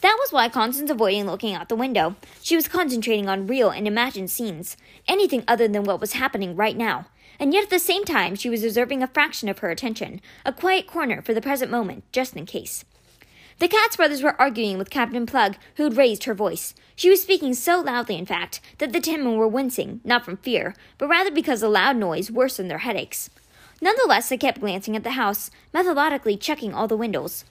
That 0.00 0.16
was 0.20 0.32
why 0.32 0.48
Constance 0.48 0.88
avoided 0.88 1.26
looking 1.26 1.54
out 1.54 1.68
the 1.68 1.74
window. 1.74 2.14
She 2.40 2.54
was 2.54 2.68
concentrating 2.68 3.28
on 3.28 3.48
real 3.48 3.70
and 3.70 3.88
imagined 3.88 4.30
scenes, 4.30 4.76
anything 5.08 5.42
other 5.48 5.66
than 5.66 5.82
what 5.82 6.00
was 6.00 6.12
happening 6.12 6.54
right 6.54 6.76
now, 6.76 7.06
and 7.40 7.52
yet 7.52 7.64
at 7.64 7.70
the 7.70 7.80
same 7.80 8.04
time 8.04 8.36
she 8.36 8.48
was 8.48 8.62
reserving 8.62 9.02
a 9.02 9.08
fraction 9.08 9.48
of 9.48 9.58
her 9.58 9.70
attention, 9.70 10.20
a 10.46 10.52
quiet 10.52 10.86
corner 10.86 11.20
for 11.20 11.34
the 11.34 11.42
present 11.42 11.70
moment, 11.70 12.04
just 12.12 12.36
in 12.36 12.46
case. 12.46 12.84
The 13.58 13.66
Katz 13.68 13.96
brothers 13.96 14.22
were 14.22 14.40
arguing 14.40 14.78
with 14.78 14.88
Captain 14.88 15.26
Plug, 15.26 15.56
who 15.76 15.82
had 15.82 15.96
raised 15.96 16.24
her 16.24 16.34
voice. 16.34 16.74
She 16.94 17.10
was 17.10 17.20
speaking 17.20 17.54
so 17.54 17.80
loudly, 17.80 18.16
in 18.16 18.24
fact, 18.24 18.60
that 18.78 18.92
the 18.92 19.00
Tin 19.00 19.24
Men 19.24 19.36
were 19.36 19.48
wincing, 19.48 20.00
not 20.04 20.24
from 20.24 20.36
fear, 20.36 20.74
but 20.96 21.08
rather 21.08 21.32
because 21.32 21.60
the 21.60 21.68
loud 21.68 21.96
noise 21.96 22.30
worsened 22.30 22.70
their 22.70 22.78
headaches. 22.78 23.30
Nonetheless, 23.80 24.28
they 24.28 24.36
kept 24.36 24.60
glancing 24.60 24.94
at 24.94 25.04
the 25.04 25.12
house, 25.12 25.50
methodically 25.72 26.36
checking 26.36 26.74
all 26.74 26.86
the 26.86 26.96
windows. 26.96 27.44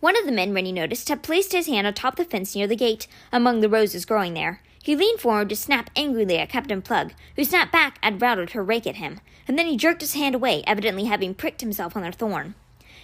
One 0.00 0.16
of 0.16 0.24
the 0.26 0.32
men 0.32 0.52
Reynie 0.52 0.72
noticed 0.72 1.08
had 1.08 1.22
placed 1.22 1.52
his 1.52 1.66
hand 1.66 1.86
atop 1.86 2.16
the 2.16 2.24
fence 2.24 2.54
near 2.54 2.66
the 2.66 2.76
gate, 2.76 3.06
among 3.32 3.60
the 3.60 3.68
roses 3.68 4.04
growing 4.04 4.34
there. 4.34 4.62
He 4.82 4.96
leaned 4.96 5.20
forward 5.20 5.50
to 5.50 5.56
snap 5.56 5.90
angrily 5.94 6.38
at 6.38 6.48
Captain 6.48 6.80
Plug, 6.80 7.12
who 7.36 7.44
snapped 7.44 7.72
back 7.72 7.98
and 8.02 8.20
routed 8.20 8.50
her 8.50 8.62
rake 8.62 8.86
at 8.86 8.96
him, 8.96 9.20
and 9.46 9.58
then 9.58 9.66
he 9.66 9.76
jerked 9.76 10.00
his 10.00 10.14
hand 10.14 10.34
away, 10.34 10.62
evidently 10.66 11.04
having 11.04 11.34
pricked 11.34 11.60
himself 11.60 11.96
on 11.96 12.04
a 12.04 12.12
thorn. 12.12 12.54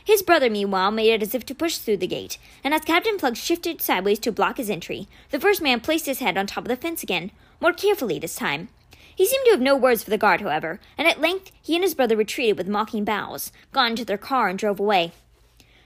His 0.03 0.23
brother, 0.23 0.49
meanwhile, 0.49 0.91
made 0.91 1.13
it 1.13 1.23
as 1.23 1.35
if 1.35 1.45
to 1.47 1.55
push 1.55 1.79
through 1.79 1.99
the 1.99 2.07
gate, 2.07 2.39
and 2.63 2.73
as 2.73 2.83
Captain 2.83 3.19
Plug 3.19 3.37
shifted 3.37 3.83
sideways 3.83 4.19
to 4.21 4.33
block 4.33 4.57
his 4.57 4.71
entry, 4.71 5.09
the 5.31 5.41
first 5.41 5.61
man 5.61 5.81
placed 5.81 6.07
his 6.07 6.21
head 6.21 6.39
on 6.39 6.47
top 6.47 6.65
of 6.65 6.69
the 6.69 6.77
fence 6.77 7.03
again, 7.03 7.33
more 7.61 7.73
carefully 7.73 8.19
this 8.19 8.37
time. 8.37 8.69
He 9.17 9.25
seemed 9.25 9.47
to 9.47 9.51
have 9.53 9.63
no 9.63 9.75
words 9.75 10.05
for 10.05 10.11
the 10.11 10.19
guard, 10.19 10.43
however, 10.43 10.79
and 10.99 11.09
at 11.09 11.23
length 11.23 11.51
he 11.61 11.75
and 11.75 11.83
his 11.83 11.95
brother 11.95 12.17
retreated 12.17 12.59
with 12.59 12.69
mocking 12.69 13.03
bows, 13.03 13.51
got 13.73 13.89
into 13.89 14.05
their 14.05 14.19
car, 14.19 14.49
and 14.49 14.59
drove 14.59 14.79
away. 14.79 15.13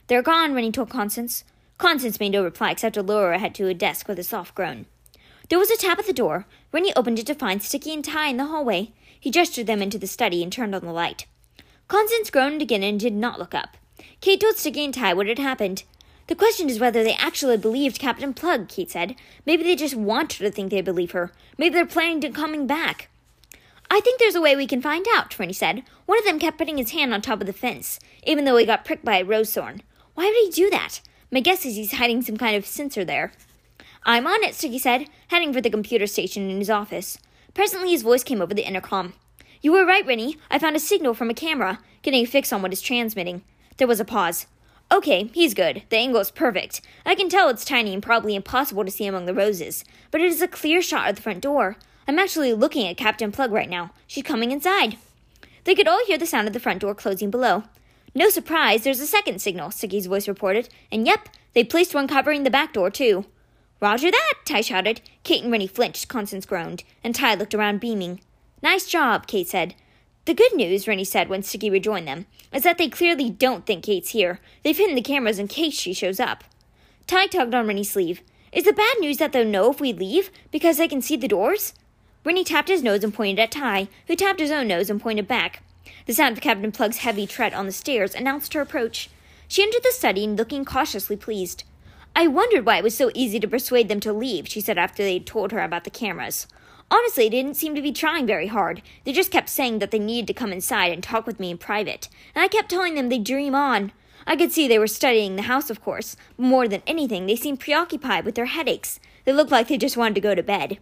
They're 0.08 0.20
gone, 0.20 0.52
Reynie 0.52 0.72
told 0.72 0.90
Constance. 0.90 1.44
Constance 1.78 2.18
made 2.18 2.32
no 2.32 2.42
reply 2.42 2.72
except 2.72 2.96
to 2.96 3.02
lower 3.02 3.30
her 3.30 3.38
head 3.38 3.54
to 3.54 3.68
a 3.68 3.74
desk 3.74 4.08
with 4.08 4.18
a 4.18 4.24
soft 4.24 4.56
groan. 4.56 4.86
There 5.48 5.60
was 5.60 5.70
a 5.70 5.76
tap 5.76 6.00
at 6.00 6.06
the 6.06 6.12
door. 6.12 6.46
Reynie 6.72 6.92
opened 6.96 7.20
it 7.20 7.26
to 7.26 7.34
find 7.36 7.62
Sticky 7.62 7.94
and 7.94 8.04
Tai 8.04 8.26
in 8.26 8.36
the 8.36 8.46
hallway. 8.46 8.92
He 9.18 9.30
gestured 9.30 9.68
them 9.68 9.80
into 9.80 9.98
the 9.98 10.08
study 10.08 10.42
and 10.42 10.52
turned 10.52 10.74
on 10.74 10.84
the 10.84 10.92
light. 10.92 11.26
Constance 11.86 12.30
groaned 12.30 12.62
again 12.62 12.82
and 12.82 12.98
did 12.98 13.12
not 13.12 13.38
look 13.38 13.54
up. 13.54 13.76
Kate 14.20 14.40
told 14.40 14.56
Sticky 14.56 14.84
and 14.86 14.94
Tai 14.94 15.14
what 15.14 15.28
had 15.28 15.38
happened. 15.38 15.84
The 16.26 16.34
question 16.34 16.68
is 16.68 16.80
whether 16.80 17.04
they 17.04 17.14
actually 17.14 17.56
believed 17.56 17.98
Captain 17.98 18.34
Plug, 18.34 18.68
Kate 18.68 18.90
said. 18.90 19.14
Maybe 19.46 19.62
they 19.62 19.76
just 19.76 19.94
want 19.94 20.32
her 20.34 20.44
to 20.44 20.50
think 20.50 20.70
they 20.70 20.80
believe 20.80 21.12
her. 21.12 21.32
Maybe 21.58 21.74
they're 21.74 21.86
planning 21.86 22.24
on 22.24 22.32
coming 22.32 22.66
back. 22.66 23.08
I 23.92 24.00
think 24.00 24.20
there's 24.20 24.36
a 24.36 24.40
way 24.40 24.54
we 24.54 24.68
can 24.68 24.80
find 24.80 25.04
out, 25.16 25.36
Reynie 25.36 25.52
said. 25.52 25.82
One 26.06 26.16
of 26.16 26.24
them 26.24 26.38
kept 26.38 26.58
putting 26.58 26.78
his 26.78 26.92
hand 26.92 27.12
on 27.12 27.20
top 27.20 27.40
of 27.40 27.48
the 27.48 27.52
fence, 27.52 27.98
even 28.24 28.44
though 28.44 28.56
he 28.56 28.64
got 28.64 28.84
pricked 28.84 29.04
by 29.04 29.18
a 29.18 29.24
rose 29.24 29.52
thorn. 29.52 29.82
Why 30.14 30.26
would 30.26 30.36
he 30.36 30.50
do 30.50 30.70
that? 30.70 31.00
My 31.32 31.40
guess 31.40 31.66
is 31.66 31.74
he's 31.74 31.94
hiding 31.94 32.22
some 32.22 32.36
kind 32.36 32.56
of 32.56 32.66
sensor 32.66 33.04
there. 33.04 33.32
I'm 34.04 34.28
on 34.28 34.44
it, 34.44 34.54
Sticky 34.54 34.78
said, 34.78 35.08
heading 35.28 35.52
for 35.52 35.60
the 35.60 35.70
computer 35.70 36.06
station 36.06 36.48
in 36.48 36.58
his 36.58 36.70
office. 36.70 37.18
Presently 37.52 37.90
his 37.90 38.02
voice 38.02 38.22
came 38.22 38.40
over 38.40 38.54
the 38.54 38.66
intercom. 38.66 39.14
You 39.60 39.72
were 39.72 39.84
right, 39.84 40.06
Reynie. 40.06 40.38
I 40.50 40.58
found 40.60 40.76
a 40.76 40.80
signal 40.80 41.12
from 41.12 41.28
a 41.28 41.34
camera, 41.34 41.80
getting 42.02 42.22
a 42.22 42.26
fix 42.26 42.52
on 42.52 42.62
what 42.62 42.72
is 42.72 42.80
transmitting. 42.80 43.42
There 43.76 43.88
was 43.88 44.00
a 44.00 44.04
pause. 44.04 44.46
Okay, 44.92 45.30
he's 45.34 45.52
good. 45.52 45.82
The 45.90 45.96
angle 45.96 46.20
is 46.20 46.30
perfect. 46.30 46.80
I 47.04 47.14
can 47.14 47.28
tell 47.28 47.48
it's 47.48 47.64
tiny 47.64 47.92
and 47.92 48.02
probably 48.02 48.34
impossible 48.34 48.84
to 48.84 48.90
see 48.90 49.06
among 49.06 49.26
the 49.26 49.34
roses, 49.34 49.84
but 50.10 50.20
it 50.20 50.28
is 50.28 50.42
a 50.42 50.48
clear 50.48 50.80
shot 50.80 51.10
of 51.10 51.16
the 51.16 51.22
front 51.22 51.42
door. 51.42 51.76
I'm 52.08 52.18
actually 52.18 52.54
looking 52.54 52.86
at 52.86 52.96
Captain 52.96 53.32
Plug 53.32 53.52
right 53.52 53.68
now. 53.68 53.92
She's 54.06 54.24
coming 54.24 54.50
inside. 54.50 54.96
They 55.64 55.74
could 55.74 55.88
all 55.88 56.04
hear 56.06 56.18
the 56.18 56.26
sound 56.26 56.46
of 56.46 56.54
the 56.54 56.60
front 56.60 56.80
door 56.80 56.94
closing 56.94 57.30
below. 57.30 57.64
No 58.14 58.28
surprise, 58.28 58.82
there's 58.82 59.00
a 59.00 59.06
second 59.06 59.40
signal, 59.40 59.70
Sticky's 59.70 60.06
voice 60.06 60.26
reported, 60.26 60.68
and 60.90 61.06
yep, 61.06 61.28
they 61.54 61.62
placed 61.62 61.94
one 61.94 62.08
covering 62.08 62.42
the 62.42 62.50
back 62.50 62.72
door, 62.72 62.90
too. 62.90 63.26
Roger 63.80 64.10
that, 64.10 64.34
Tai 64.44 64.60
shouted. 64.60 65.00
Kate 65.22 65.42
and 65.42 65.52
Reynie 65.52 65.66
flinched, 65.66 66.08
Constance 66.08 66.44
groaned, 66.44 66.84
and 67.04 67.14
Tai 67.14 67.34
looked 67.34 67.54
around 67.54 67.80
beaming. 67.80 68.20
Nice 68.62 68.86
job, 68.86 69.26
Kate 69.26 69.48
said. 69.48 69.74
The 70.26 70.34
good 70.34 70.54
news, 70.54 70.86
Reynie 70.86 71.04
said 71.04 71.28
when 71.28 71.42
Sticky 71.42 71.70
rejoined 71.70 72.06
them, 72.06 72.26
is 72.52 72.62
that 72.64 72.76
they 72.76 72.88
clearly 72.88 73.30
don't 73.30 73.64
think 73.64 73.84
Kate's 73.84 74.10
here. 74.10 74.40
They've 74.62 74.76
hidden 74.76 74.96
the 74.96 75.02
cameras 75.02 75.38
in 75.38 75.48
case 75.48 75.74
she 75.74 75.94
shows 75.94 76.20
up. 76.20 76.44
Tai 77.06 77.26
tugged 77.26 77.54
on 77.54 77.66
Reynie's 77.66 77.90
sleeve. 77.90 78.20
Is 78.52 78.64
the 78.64 78.72
bad 78.72 78.96
news 79.00 79.16
that 79.16 79.32
they'll 79.32 79.46
know 79.46 79.70
if 79.70 79.80
we 79.80 79.92
leave 79.92 80.30
because 80.50 80.76
they 80.76 80.88
can 80.88 81.00
see 81.00 81.16
the 81.16 81.28
doors? 81.28 81.72
Reynie 82.22 82.44
tapped 82.44 82.68
his 82.68 82.82
nose 82.82 83.02
and 83.02 83.14
pointed 83.14 83.38
at 83.38 83.50
Tai, 83.50 83.88
who 84.06 84.14
tapped 84.14 84.40
his 84.40 84.50
own 84.50 84.68
nose 84.68 84.90
and 84.90 85.00
pointed 85.00 85.26
back. 85.26 85.62
The 86.06 86.12
sound 86.12 86.36
of 86.36 86.42
Captain 86.42 86.70
Plug's 86.70 86.98
heavy 86.98 87.26
tread 87.26 87.54
on 87.54 87.66
the 87.66 87.72
stairs 87.72 88.14
announced 88.14 88.52
her 88.52 88.60
approach. 88.60 89.08
She 89.48 89.62
entered 89.62 89.82
the 89.82 89.90
study 89.90 90.26
looking 90.26 90.64
cautiously 90.64 91.16
pleased. 91.16 91.64
I 92.14 92.26
wondered 92.26 92.66
why 92.66 92.76
it 92.76 92.84
was 92.84 92.96
so 92.96 93.10
easy 93.14 93.40
to 93.40 93.48
persuade 93.48 93.88
them 93.88 94.00
to 94.00 94.12
leave, 94.12 94.48
she 94.48 94.60
said 94.60 94.76
after 94.76 95.02
they 95.02 95.14
had 95.14 95.26
told 95.26 95.52
her 95.52 95.60
about 95.60 95.84
the 95.84 95.90
cameras. 95.90 96.46
Honestly, 96.90 97.24
they 97.24 97.30
didn't 97.30 97.56
seem 97.56 97.74
to 97.74 97.82
be 97.82 97.92
trying 97.92 98.26
very 98.26 98.48
hard. 98.48 98.82
They 99.04 99.12
just 99.12 99.30
kept 99.30 99.48
saying 99.48 99.78
that 99.78 99.90
they 99.90 99.98
needed 99.98 100.26
to 100.26 100.34
come 100.34 100.52
inside 100.52 100.92
and 100.92 101.02
talk 101.02 101.26
with 101.26 101.40
me 101.40 101.50
in 101.50 101.58
private, 101.58 102.08
and 102.34 102.42
I 102.42 102.48
kept 102.48 102.68
telling 102.68 102.94
them 102.94 103.08
they'd 103.08 103.24
dream 103.24 103.54
on. 103.54 103.92
I 104.26 104.36
could 104.36 104.52
see 104.52 104.68
they 104.68 104.78
were 104.78 104.86
studying 104.86 105.36
the 105.36 105.42
house, 105.42 105.70
of 105.70 105.80
course, 105.80 106.16
but 106.36 106.44
more 106.44 106.68
than 106.68 106.82
anything, 106.86 107.26
they 107.26 107.36
seemed 107.36 107.60
preoccupied 107.60 108.24
with 108.24 108.34
their 108.34 108.46
headaches. 108.46 109.00
They 109.24 109.32
looked 109.32 109.52
like 109.52 109.68
they 109.68 109.78
just 109.78 109.96
wanted 109.96 110.16
to 110.16 110.20
go 110.20 110.34
to 110.34 110.42
bed. 110.42 110.78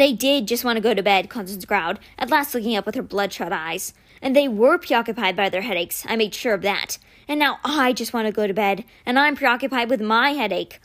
They 0.00 0.14
did 0.14 0.48
just 0.48 0.64
want 0.64 0.78
to 0.78 0.80
go 0.80 0.94
to 0.94 1.02
bed, 1.02 1.28
Constance 1.28 1.66
growled, 1.66 1.98
at 2.16 2.30
last 2.30 2.54
looking 2.54 2.74
up 2.74 2.86
with 2.86 2.94
her 2.94 3.02
bloodshot 3.02 3.52
eyes. 3.52 3.92
And 4.22 4.34
they 4.34 4.48
were 4.48 4.78
preoccupied 4.78 5.36
by 5.36 5.50
their 5.50 5.60
headaches, 5.60 6.06
I 6.08 6.16
made 6.16 6.34
sure 6.34 6.54
of 6.54 6.62
that. 6.62 6.96
And 7.28 7.38
now 7.38 7.58
I 7.66 7.92
just 7.92 8.14
want 8.14 8.24
to 8.24 8.32
go 8.32 8.46
to 8.46 8.54
bed, 8.54 8.86
and 9.04 9.18
I'm 9.18 9.36
preoccupied 9.36 9.90
with 9.90 10.00
my 10.00 10.30
headache. 10.30 10.80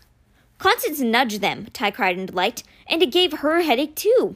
Constance 0.57 0.99
nudged 0.99 1.39
them, 1.39 1.67
Tai 1.71 1.91
cried 1.91 2.17
in 2.17 2.25
delight, 2.25 2.63
and 2.87 3.01
it 3.01 3.13
gave 3.13 3.39
her 3.39 3.55
a 3.55 3.63
headache 3.63 3.95
too. 3.95 4.35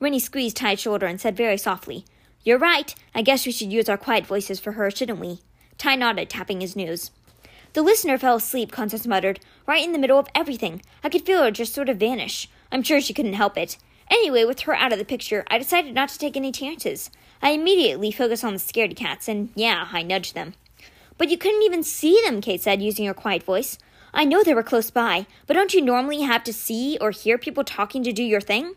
Reynie 0.00 0.18
squeezed 0.18 0.58
Tai's 0.58 0.80
shoulder 0.80 1.06
and 1.06 1.18
said 1.18 1.34
very 1.34 1.56
softly, 1.56 2.04
You're 2.44 2.58
right. 2.58 2.94
I 3.14 3.22
guess 3.22 3.46
we 3.46 3.52
should 3.52 3.72
use 3.72 3.88
our 3.88 3.96
quiet 3.96 4.26
voices 4.26 4.60
for 4.60 4.72
her, 4.72 4.90
shouldn't 4.90 5.18
we? 5.18 5.40
Tai 5.78 5.94
nodded, 5.94 6.28
tapping 6.28 6.60
his 6.60 6.76
nose. 6.76 7.10
The 7.72 7.80
listener 7.80 8.18
fell 8.18 8.36
asleep, 8.36 8.70
Constance 8.70 9.06
muttered, 9.06 9.40
right 9.66 9.82
in 9.82 9.92
the 9.92 9.98
middle 9.98 10.18
of 10.18 10.28
everything. 10.34 10.82
I 11.02 11.08
could 11.08 11.24
feel 11.24 11.42
her 11.42 11.50
just 11.50 11.72
sort 11.72 11.88
of 11.88 11.96
vanish. 11.96 12.50
I'm 12.70 12.82
sure 12.82 13.00
she 13.00 13.14
couldn't 13.14 13.32
help 13.32 13.56
it. 13.56 13.78
Anyway, 14.10 14.44
with 14.44 14.60
her 14.60 14.74
out 14.74 14.92
of 14.92 14.98
the 14.98 15.04
picture, 15.04 15.44
I 15.48 15.58
decided 15.58 15.94
not 15.94 16.08
to 16.08 16.18
take 16.18 16.36
any 16.36 16.50
chances. 16.50 17.10
I 17.40 17.50
immediately 17.50 18.10
focused 18.10 18.44
on 18.44 18.52
the 18.52 18.58
scaredy 18.58 18.96
cats, 18.96 19.28
and 19.28 19.50
yeah, 19.54 19.88
I 19.92 20.02
nudged 20.02 20.34
them. 20.34 20.54
But 21.16 21.30
you 21.30 21.38
couldn't 21.38 21.62
even 21.62 21.82
see 21.82 22.20
them, 22.24 22.40
Kate 22.40 22.60
said, 22.60 22.82
using 22.82 23.06
her 23.06 23.14
quiet 23.14 23.42
voice. 23.42 23.78
I 24.12 24.24
know 24.24 24.42
they 24.42 24.54
were 24.54 24.64
close 24.64 24.90
by, 24.90 25.26
but 25.46 25.54
don't 25.54 25.72
you 25.72 25.80
normally 25.80 26.22
have 26.22 26.42
to 26.44 26.52
see 26.52 26.98
or 27.00 27.12
hear 27.12 27.38
people 27.38 27.62
talking 27.62 28.02
to 28.02 28.12
do 28.12 28.24
your 28.24 28.40
thing? 28.40 28.74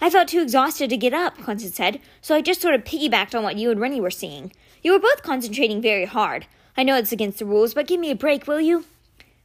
I 0.00 0.10
felt 0.10 0.28
too 0.28 0.42
exhausted 0.42 0.90
to 0.90 0.96
get 0.96 1.14
up, 1.14 1.38
Constance 1.38 1.76
said, 1.76 2.00
so 2.20 2.34
I 2.34 2.40
just 2.40 2.60
sort 2.60 2.74
of 2.74 2.84
piggybacked 2.84 3.34
on 3.34 3.44
what 3.44 3.56
you 3.56 3.70
and 3.70 3.80
Reynie 3.80 4.00
were 4.00 4.10
seeing. 4.10 4.52
You 4.82 4.92
were 4.92 4.98
both 4.98 5.22
concentrating 5.22 5.80
very 5.80 6.04
hard. 6.04 6.46
I 6.76 6.82
know 6.82 6.96
it's 6.96 7.12
against 7.12 7.38
the 7.38 7.46
rules, 7.46 7.74
but 7.74 7.86
give 7.86 8.00
me 8.00 8.10
a 8.10 8.16
break, 8.16 8.46
will 8.46 8.60
you? 8.60 8.84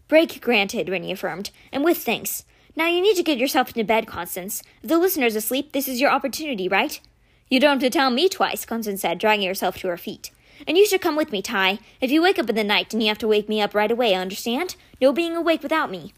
Break 0.07 0.41
granted, 0.41 0.89
Reynie 0.89 1.11
affirmed, 1.11 1.51
and 1.71 1.83
with 1.83 1.99
thanks. 1.99 2.43
Now 2.79 2.87
you 2.87 3.01
need 3.01 3.17
to 3.17 3.23
get 3.23 3.37
yourself 3.37 3.67
into 3.67 3.83
bed, 3.83 4.07
Constance. 4.07 4.63
If 4.81 4.87
the 4.87 4.97
listener's 4.97 5.35
asleep, 5.35 5.73
this 5.73 5.89
is 5.89 5.99
your 5.99 6.11
opportunity, 6.11 6.69
right? 6.69 6.97
You 7.49 7.59
don't 7.59 7.71
have 7.71 7.79
to 7.81 7.89
tell 7.89 8.09
me 8.09 8.29
twice, 8.29 8.63
Constance 8.63 9.01
said, 9.01 9.17
dragging 9.17 9.49
herself 9.49 9.75
to 9.79 9.89
her 9.89 9.97
feet. 9.97 10.31
And 10.65 10.77
you 10.77 10.85
should 10.85 11.01
come 11.01 11.17
with 11.17 11.33
me, 11.33 11.41
Tai. 11.41 11.79
If 11.99 12.09
you 12.09 12.21
wake 12.21 12.39
up 12.39 12.49
in 12.49 12.55
the 12.55 12.63
night, 12.63 12.91
then 12.91 13.01
you 13.01 13.09
have 13.09 13.17
to 13.17 13.27
wake 13.27 13.49
me 13.49 13.59
up 13.59 13.75
right 13.75 13.91
away, 13.91 14.13
understand? 14.13 14.77
No 15.01 15.11
being 15.11 15.35
awake 15.35 15.61
without 15.61 15.91
me. 15.91 16.13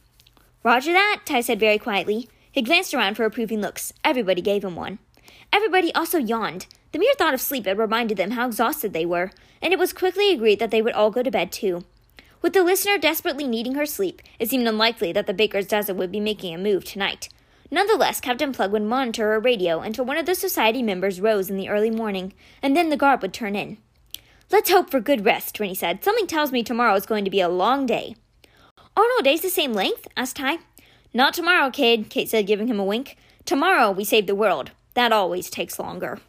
Roger 0.64 0.94
that, 0.94 1.22
Tai 1.26 1.42
said 1.42 1.60
very 1.60 1.80
quietly. 1.80 2.30
He 2.52 2.62
glanced 2.62 2.94
around 2.94 3.16
for 3.16 3.26
approving 3.26 3.60
looks. 3.60 3.92
Everybody 4.06 4.44
gave 4.44 4.64
him 4.64 4.76
one. 4.76 5.00
Everybody 5.52 5.92
also 5.96 6.20
yawned. 6.20 6.68
The 6.92 7.00
mere 7.00 7.16
thought 7.16 7.34
of 7.34 7.42
sleep 7.42 7.66
had 7.66 7.80
reminded 7.80 8.18
them 8.18 8.32
how 8.32 8.46
exhausted 8.46 8.94
they 8.94 9.08
were, 9.08 9.32
and 9.64 9.74
it 9.74 9.80
was 9.80 9.94
quickly 9.94 10.32
agreed 10.32 10.60
that 10.60 10.70
they 10.70 10.84
would 10.84 10.94
all 10.94 11.10
go 11.10 11.24
to 11.24 11.32
bed 11.32 11.52
too. 11.52 11.86
With 12.42 12.54
the 12.54 12.64
listener 12.64 12.98
desperately 12.98 13.46
needing 13.46 13.76
her 13.76 13.86
sleep, 13.86 14.22
it 14.40 14.50
seemed 14.50 14.68
unlikely 14.68 15.14
that 15.14 15.28
the 15.28 15.34
baker's 15.34 15.68
dozen 15.68 15.98
would 15.98 16.12
be 16.12 16.20
making 16.20 16.56
a 16.56 16.58
move 16.58 16.84
tonight. 16.84 17.30
Nonetheless, 17.70 18.20
Captain 18.20 18.52
Plug 18.52 18.72
would 18.72 18.82
monitor 18.82 19.32
her 19.32 19.40
radio 19.40 19.80
until 19.80 20.06
one 20.06 20.18
of 20.18 20.26
the 20.26 20.36
society 20.36 20.82
members 20.82 21.22
rose 21.22 21.50
in 21.50 21.56
the 21.56 21.70
early 21.70 21.92
morning, 21.92 22.34
and 22.62 22.76
then 22.76 22.90
the 22.90 22.98
guard 22.98 23.22
would 23.22 23.34
turn 23.34 23.56
in. 23.56 23.78
Let's 24.52 24.72
hope 24.72 24.90
for 24.90 25.00
good 25.00 25.24
rest, 25.24 25.60
Reynie 25.60 25.76
said. 25.76 26.04
Something 26.04 26.28
tells 26.28 26.52
me 26.52 26.64
tomorrow 26.64 26.96
is 26.96 27.06
going 27.06 27.24
to 27.24 27.32
be 27.32 27.40
a 27.40 27.48
long 27.48 27.86
day. 27.86 28.16
Aren't 28.98 29.12
all 29.16 29.22
days 29.24 29.42
the 29.42 29.50
same 29.50 29.72
length? 29.72 30.08
asked 30.18 30.36
Tai. 30.36 30.58
Not 31.14 31.34
tomorrow, 31.34 31.70
kid, 31.70 32.10
Kate 32.10 32.28
said, 32.28 32.48
giving 32.48 32.68
him 32.68 32.80
a 32.80 32.84
wink. 32.84 33.18
Tomorrow 33.46 33.92
we 33.92 34.04
save 34.04 34.28
the 34.28 34.36
world. 34.36 34.72
That 34.96 35.14
always 35.14 35.50
takes 35.50 35.80
longer. 35.80 36.20